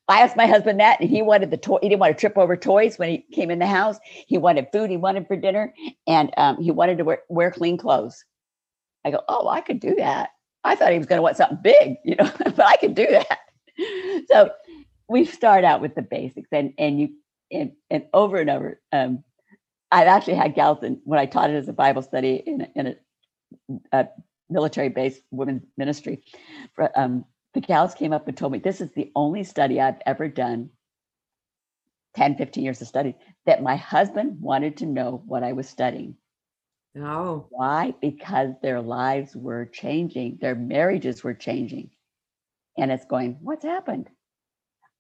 I 0.08 0.22
asked 0.22 0.38
my 0.38 0.48
husband 0.48 0.80
that, 0.80 1.02
and 1.02 1.10
he 1.10 1.22
wanted 1.22 1.52
the 1.52 1.58
toy. 1.58 1.80
He 1.82 1.90
didn't 1.90 2.00
want 2.00 2.16
to 2.16 2.20
trip 2.20 2.38
over 2.38 2.56
toys 2.56 2.98
when 2.98 3.10
he 3.10 3.26
came 3.34 3.52
in 3.52 3.60
the 3.60 3.68
house. 3.68 3.98
He 4.28 4.38
wanted 4.38 4.68
food. 4.72 4.90
He 4.90 4.98
wanted 4.98 5.28
for 5.28 5.36
dinner, 5.36 5.74
and 6.08 6.32
um, 6.38 6.62
he 6.62 6.72
wanted 6.72 6.98
to 7.00 7.04
wear, 7.04 7.20
wear 7.30 7.52
clean 7.52 7.78
clothes. 7.78 8.24
I 9.06 9.12
go, 9.12 9.22
oh, 9.28 9.48
I 9.48 9.62
could 9.62 9.80
do 9.80 9.96
that. 9.96 10.30
I 10.64 10.76
thought 10.76 10.92
he 10.92 10.98
was 10.98 11.08
going 11.08 11.18
to 11.18 11.24
want 11.24 11.38
something 11.38 11.60
big, 11.62 11.96
you 12.06 12.16
know, 12.16 12.32
but 12.40 12.62
I 12.66 12.78
could 12.78 12.96
do 12.96 13.08
that. 13.08 13.40
So 14.28 14.50
we 15.08 15.24
start 15.24 15.64
out 15.64 15.82
with 15.82 15.94
the 15.94 16.02
basics, 16.02 16.50
and 16.52 16.74
and 16.80 17.00
you 17.00 17.10
and, 17.52 17.72
and 17.92 18.06
over 18.14 18.38
and 18.38 18.50
over. 18.50 18.82
Um, 18.92 19.24
I've 19.92 20.08
actually 20.08 20.36
had 20.36 20.56
gals 20.56 20.84
in, 20.84 21.00
when 21.06 21.20
I 21.20 21.26
taught 21.28 21.50
it 21.50 21.56
as 21.56 21.70
a 21.70 21.74
Bible 21.74 22.02
study 22.02 22.44
in, 22.46 22.68
in 22.76 22.88
a, 22.88 22.96
a 23.92 24.08
military-based 24.50 25.22
women's 25.32 25.64
ministry. 25.78 26.24
Um, 26.96 27.26
the 27.58 27.62
gals 27.62 27.96
came 27.96 28.14
up 28.14 28.28
and 28.28 28.38
told 28.38 28.52
me 28.52 28.60
this 28.60 28.82
is 28.82 28.92
the 28.92 29.12
only 29.16 29.44
study 29.44 29.82
I've 29.82 30.00
ever 30.06 30.28
done 30.28 30.70
10, 32.16 32.38
15 32.38 32.64
years 32.64 32.80
of 32.84 32.88
study 32.88 33.16
that 33.48 33.64
my 33.64 33.76
husband 33.76 34.40
wanted 34.40 34.78
to 34.78 34.86
know 34.86 35.24
what 35.26 35.42
I 35.42 35.54
was 35.54 35.68
studying. 35.68 36.18
Oh. 36.96 37.48
Why? 37.50 37.96
Because 38.00 38.52
their 38.62 38.80
lives 38.80 39.36
were 39.36 39.66
changing, 39.66 40.38
their 40.40 40.54
marriages 40.54 41.24
were 41.24 41.34
changing. 41.34 41.90
And 42.78 42.92
it's 42.92 43.06
going, 43.06 43.40
what's 43.42 43.66
happened? 43.66 44.08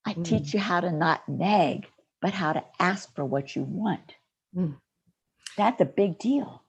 I 0.04 0.15
mm. 0.15 0.26
teach 0.26 0.56
you 0.56 0.60
how 0.60 0.80
to 0.80 0.91
not 0.91 1.30
nag, 1.30 1.86
but 2.24 2.34
how 2.34 2.54
to 2.54 2.63
ask 2.80 3.13
for 3.13 3.24
what 3.24 3.56
you 3.56 3.62
want. 3.62 4.15
Mm. 4.56 4.78
That's 5.58 5.80
a 5.80 5.86
big 5.86 6.17
deal. 6.17 6.63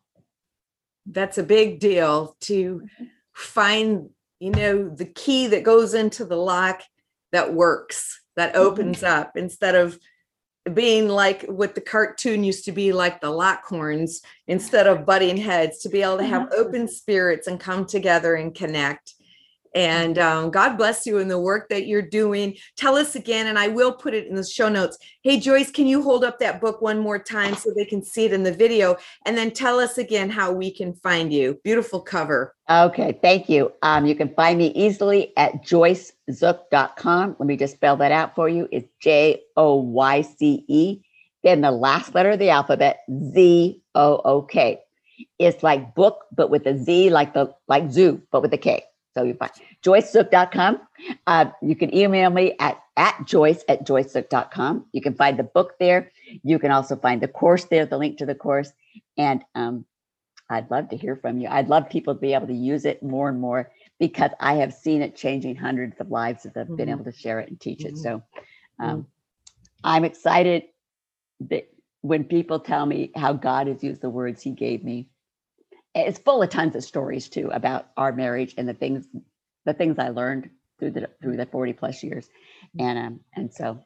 That's 1.07 1.39
a 1.39 1.43
big 1.43 1.81
deal 1.81 2.37
to 2.43 2.83
mm-hmm. 2.85 3.05
find, 3.33 4.11
you 4.41 4.51
know, 4.51 4.89
the 4.89 5.05
key 5.05 5.49
that 5.49 5.65
goes 5.65 5.95
into 5.95 6.25
the 6.25 6.37
lock 6.37 6.83
that 7.33 7.53
works, 7.53 8.21
that 8.37 8.55
mm-hmm. 8.55 8.63
opens 8.63 8.99
mm-hmm. 8.99 9.21
up 9.21 9.37
instead 9.37 9.75
of 9.75 9.99
being 10.75 11.09
like 11.09 11.45
what 11.45 11.75
the 11.75 11.81
cartoon 11.81 12.45
used 12.45 12.65
to 12.67 12.73
be 12.73 12.93
like 12.93 13.21
the 13.21 13.31
lock 13.31 13.65
horns 13.65 14.21
instead 14.47 14.87
of 14.87 15.07
butting 15.07 15.37
heads 15.37 15.79
to 15.79 15.89
be 15.89 16.03
able 16.03 16.19
to 16.19 16.25
have 16.25 16.43
mm-hmm. 16.43 16.61
open 16.61 16.89
spirits 16.89 17.47
and 17.47 17.59
come 17.59 17.87
together 17.87 18.35
and 18.35 18.55
connect 18.55 19.15
and 19.75 20.19
um, 20.19 20.51
God 20.51 20.77
bless 20.77 21.07
you 21.07 21.19
in 21.19 21.29
the 21.29 21.39
work 21.39 21.69
that 21.69 21.87
you're 21.87 22.03
doing. 22.03 22.57
Tell 22.77 22.97
us 22.97 23.15
again, 23.15 23.47
and 23.47 23.59
I 23.59 23.69
will 23.69 23.93
put 23.93 24.15
it 24.15 24.27
in 24.27 24.35
the 24.35 24.45
show 24.45 24.69
notes. 24.69 24.99
Hey, 25.23 25.39
Joyce, 25.39 25.71
can 25.71 25.87
you 25.87 26.03
hold 26.03 26.25
up 26.25 26.39
that 26.39 26.61
book 26.61 26.81
one 26.81 26.99
more 26.99 27.19
time 27.19 27.55
so 27.55 27.71
they 27.75 27.85
can 27.85 28.03
see 28.03 28.25
it 28.25 28.33
in 28.33 28.43
the 28.43 28.53
video? 28.53 28.97
And 29.27 29.37
then 29.37 29.51
tell 29.51 29.79
us 29.79 29.99
again 29.99 30.31
how 30.31 30.53
we 30.53 30.71
can 30.71 30.95
find 30.95 31.33
you. 31.33 31.59
Beautiful 31.65 32.01
cover. 32.01 32.55
Okay, 32.71 33.19
thank 33.23 33.49
you. 33.49 33.73
Um, 33.83 34.07
you 34.07 34.15
can 34.15 34.35
find 34.35 34.59
me 34.59 34.69
easily 34.69 35.33
at 35.37 35.65
joycezook.com. 35.65 37.37
Let 37.39 37.47
me 37.47 37.57
just 37.57 37.75
spell 37.75 37.97
that 37.97 38.13
out 38.13 38.35
for 38.35 38.49
you. 38.49 38.69
It's 38.71 38.89
J 39.01 39.43
O 39.57 39.77
Y 39.77 40.23
C 40.23 40.65
E, 40.69 41.01
then 41.43 41.61
the 41.61 41.71
last 41.71 42.15
letter 42.15 42.31
of 42.31 42.39
the 42.39 42.51
alphabet, 42.51 43.01
Z 43.33 43.83
O 43.95 44.21
O 44.25 44.43
K. 44.43 44.81
It's 45.39 45.63
like 45.63 45.95
book, 45.95 46.27
but 46.35 46.51
with 46.51 46.67
a 46.67 46.77
Z, 46.77 47.11
like 47.11 47.35
the 47.35 47.55
like 47.67 47.91
zoo, 47.91 48.23
but 48.31 48.43
with 48.43 48.53
a 48.53 48.59
K. 48.59 48.85
So 49.19 49.25
you 49.25 49.35
find 49.35 49.51
joycezook.com. 49.85 50.81
Uh, 51.27 51.47
you 51.61 51.75
can 51.75 51.95
email 51.95 52.31
me 52.31 52.55
at, 52.61 52.81
at 52.97 53.27
joyce 53.27 53.65
at 53.69 53.85
joycezook.com. 53.85 54.87
You 54.93 55.01
can 55.01 55.15
find 55.15 55.37
the 55.37 55.43
book 55.45 55.73
there. 55.81 56.13
You 56.45 56.61
can 56.61 56.71
also 56.71 56.95
find 56.95 57.21
the 57.21 57.27
course 57.27 57.65
there, 57.65 57.85
the 57.85 57.99
link 57.99 58.19
to 58.19 58.27
the 58.27 58.37
course. 58.37 58.73
And 59.17 59.43
um, 59.57 59.85
I'd 60.49 60.71
love 60.71 60.91
to 60.91 60.97
hear 60.97 61.17
from 61.17 61.41
you. 61.41 61.49
I'd 61.49 61.69
love 61.69 61.91
people 61.91 62.15
to 62.15 62.21
be 62.21 62.35
able 62.35 62.47
to 62.47 62.55
use 62.55 62.85
it 62.85 63.03
more 63.03 63.29
and 63.29 63.41
more 63.41 63.73
because 63.99 64.31
I 64.39 64.55
have 64.55 64.73
seen 64.73 65.03
it 65.03 65.17
changing 65.17 65.57
hundreds 65.57 66.01
of 66.01 66.11
lives 66.11 66.47
as 66.47 66.57
I've 66.57 66.67
mm-hmm. 66.67 66.77
been 66.77 66.89
able 66.89 67.05
to 67.05 67.13
share 67.13 67.41
it 67.41 67.49
and 67.49 67.61
teach 67.61 67.81
mm-hmm. 67.81 67.97
it. 67.97 67.99
So 67.99 68.23
um, 68.79 68.89
mm-hmm. 68.89 69.01
I'm 69.83 70.05
excited 70.05 70.63
that 71.41 71.69
when 72.03 72.23
people 72.23 72.61
tell 72.61 72.87
me 72.87 73.11
how 73.17 73.33
God 73.33 73.67
has 73.67 73.83
used 73.83 74.01
the 74.01 74.11
words 74.11 74.43
he 74.43 74.53
gave 74.53 74.85
me 74.85 75.09
it's 75.99 76.19
full 76.19 76.43
of 76.43 76.51
tons 76.51 76.77
of 76.77 76.85
stories 76.85 77.29
too 77.29 77.51
about 77.53 77.89
our 77.97 78.13
marriage 78.13 78.55
and 78.57 78.69
the 78.69 78.75
things 78.75 79.07
the 79.65 79.75
things 79.75 79.99
I 79.99 80.09
learned 80.09 80.51
through 80.79 80.93
the 80.93 81.11
through 81.23 81.37
the 81.37 81.47
40 81.47 81.73
plus 81.75 82.03
years. 82.03 82.29
And 82.79 82.99
um 82.99 83.21
and 83.35 83.53
so 83.53 83.81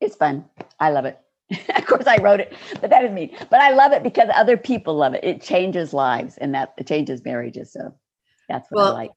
it's 0.00 0.16
fun. 0.16 0.44
I 0.80 0.90
love 0.90 1.04
it. 1.04 1.18
of 1.76 1.86
course 1.86 2.06
I 2.06 2.18
wrote 2.18 2.40
it, 2.40 2.54
but 2.80 2.90
that 2.90 3.04
is 3.04 3.10
me. 3.10 3.34
But 3.50 3.60
I 3.60 3.70
love 3.70 3.92
it 3.92 4.02
because 4.02 4.28
other 4.34 4.56
people 4.56 4.94
love 4.94 5.14
it. 5.14 5.24
It 5.24 5.42
changes 5.42 5.92
lives 5.92 6.36
and 6.38 6.54
that 6.54 6.74
it 6.78 6.86
changes 6.86 7.24
marriages. 7.24 7.72
So 7.72 7.94
that's 8.48 8.70
what 8.70 8.82
well, 8.82 8.92
I 8.92 9.02
like. 9.02 9.10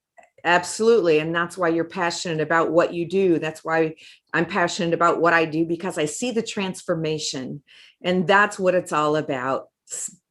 Absolutely. 0.43 1.19
And 1.19 1.35
that's 1.35 1.57
why 1.57 1.67
you're 1.67 1.83
passionate 1.83 2.41
about 2.41 2.71
what 2.71 2.93
you 2.93 3.07
do. 3.07 3.37
That's 3.37 3.63
why 3.63 3.95
I'm 4.33 4.45
passionate 4.45 4.93
about 4.93 5.21
what 5.21 5.33
I 5.33 5.45
do 5.45 5.65
because 5.65 5.97
I 5.97 6.05
see 6.05 6.31
the 6.31 6.41
transformation. 6.41 7.61
And 8.01 8.27
that's 8.27 8.57
what 8.57 8.73
it's 8.73 8.91
all 8.91 9.15
about. 9.17 9.67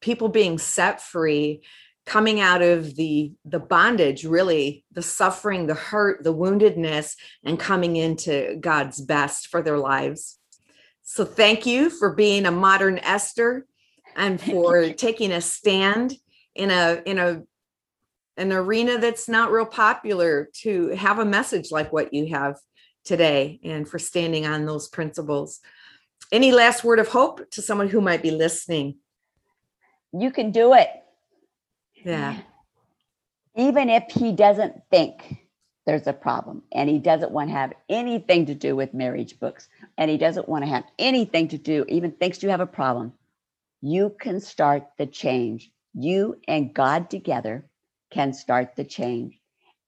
People 0.01 0.29
being 0.29 0.59
set 0.59 1.01
free 1.01 1.63
coming 2.07 2.41
out 2.41 2.63
of 2.63 2.97
the 2.97 3.33
the 3.45 3.61
bondage 3.61 4.25
really 4.25 4.85
the 4.93 5.03
suffering 5.03 5.67
the 5.67 5.75
hurt 5.75 6.25
the 6.25 6.35
woundedness 6.35 7.15
and 7.45 7.61
coming 7.61 7.97
into 7.97 8.57
god's 8.61 9.01
best 9.01 9.49
for 9.49 9.63
their 9.63 9.79
lives. 9.79 10.39
So 11.03 11.25
thank 11.25 11.67
you 11.67 11.91
for 11.91 12.15
being 12.15 12.47
a 12.47 12.51
modern 12.51 12.99
esther 12.99 13.67
and 14.17 14.41
for 14.41 14.93
taking 14.93 15.33
a 15.33 15.41
stand 15.41 16.15
in 16.55 16.71
a 16.71 17.03
in 17.05 17.19
a 17.19 17.43
an 18.37 18.53
arena 18.53 18.99
that's 18.99 19.29
not 19.29 19.53
real 19.53 19.67
popular 19.67 20.49
to 20.63 20.89
have 20.91 21.19
a 21.19 21.25
message 21.25 21.71
like 21.71 21.93
what 21.93 22.15
you 22.15 22.35
have 22.35 22.57
today 23.05 23.61
and 23.63 23.89
for 23.89 23.99
standing 23.99 24.47
on 24.47 24.65
those 24.65 24.89
principles. 24.89 25.61
Any 26.33 26.53
last 26.53 26.85
word 26.85 26.99
of 26.99 27.09
hope 27.09 27.51
to 27.51 27.63
someone 27.63 27.89
who 27.89 28.01
might 28.01 28.23
be 28.23 28.31
listening? 28.31 28.97
You 30.13 30.31
can 30.31 30.53
do 30.53 30.75
it 30.75 30.89
yeah. 32.05 32.39
Even 33.57 33.91
if 33.91 34.05
he 34.11 34.33
doesn't 34.33 34.81
think 34.91 35.47
there's 35.87 36.07
a 36.07 36.13
problem 36.13 36.63
and 36.73 36.89
he 36.89 36.99
doesn't 36.99 37.33
want 37.33 37.51
to 37.51 37.55
have 37.55 37.73
anything 37.89 38.47
to 38.47 38.55
do 38.55 38.77
with 38.77 38.95
marriage 38.95 39.39
books 39.41 39.69
and 39.99 40.11
he 40.11 40.17
doesn't 40.17 40.49
want 40.49 40.65
to 40.65 40.71
have 40.71 40.85
anything 40.99 41.49
to 41.49 41.59
do, 41.59 41.85
even 41.89 42.13
thinks 42.13 42.43
you 42.43 42.49
have 42.51 42.61
a 42.61 42.67
problem, 42.67 43.13
you 43.81 44.15
can 44.21 44.41
start 44.41 44.85
the 44.99 45.07
change. 45.07 45.71
You 45.95 46.39
and 46.47 46.73
God 46.73 47.11
together 47.11 47.69
can 48.11 48.33
start 48.33 48.77
the 48.77 48.85
change. 48.85 49.39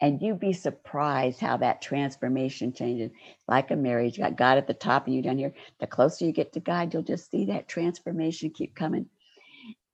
And 0.01 0.20
you'd 0.20 0.40
be 0.40 0.53
surprised 0.53 1.38
how 1.38 1.59
that 1.59 1.81
transformation 1.81 2.72
changes. 2.72 3.12
like 3.46 3.70
a 3.70 3.77
marriage, 3.77 4.18
you 4.18 4.25
got 4.25 4.37
God 4.37 4.59
at 4.59 4.66
the 4.66 4.75
top 4.75 5.07
and 5.07 5.14
you 5.14 5.22
down 5.22 5.38
here. 5.38 5.55
The 5.79 5.87
closer 5.87 6.25
you 6.25 6.33
get 6.33 6.53
to 6.55 6.61
God, 6.61 6.92
you'll 6.92 7.05
just 7.05 7.31
see 7.31 7.44
that 7.46 7.68
transformation 7.68 8.51
keep 8.51 8.75
coming. 8.75 9.07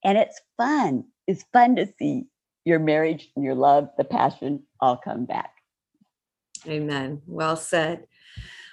And 0.02 0.16
it's 0.16 0.40
fun 0.56 1.04
it's 1.28 1.44
fun 1.52 1.76
to 1.76 1.86
see 1.98 2.24
your 2.64 2.80
marriage 2.80 3.30
and 3.36 3.44
your 3.44 3.54
love, 3.54 3.90
the 3.96 4.04
passion 4.04 4.64
all 4.80 4.96
come 4.96 5.26
back. 5.26 5.52
Amen. 6.66 7.22
Well 7.26 7.56
said. 7.56 8.06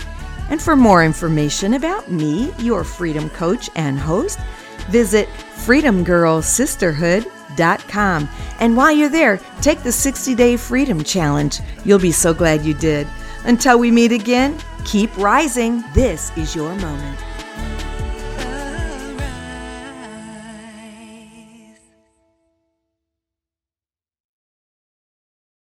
And 0.49 0.61
for 0.61 0.75
more 0.75 1.01
information 1.03 1.75
about 1.75 2.11
me, 2.11 2.51
your 2.59 2.83
freedom 2.83 3.29
coach 3.29 3.69
and 3.75 3.97
host, 3.97 4.37
visit 4.89 5.29
freedomgirlsisterhood.com. 5.65 8.29
And 8.59 8.77
while 8.77 8.91
you're 8.91 9.09
there, 9.09 9.39
take 9.61 9.81
the 9.83 9.91
60 9.91 10.35
day 10.35 10.57
freedom 10.57 11.03
challenge. 11.03 11.59
You'll 11.85 11.99
be 11.99 12.11
so 12.11 12.33
glad 12.33 12.63
you 12.63 12.73
did. 12.73 13.07
Until 13.45 13.77
we 13.79 13.91
meet 13.91 14.11
again, 14.11 14.57
keep 14.85 15.15
rising. 15.17 15.83
This 15.93 16.35
is 16.37 16.55
your 16.55 16.73
moment. 16.75 17.19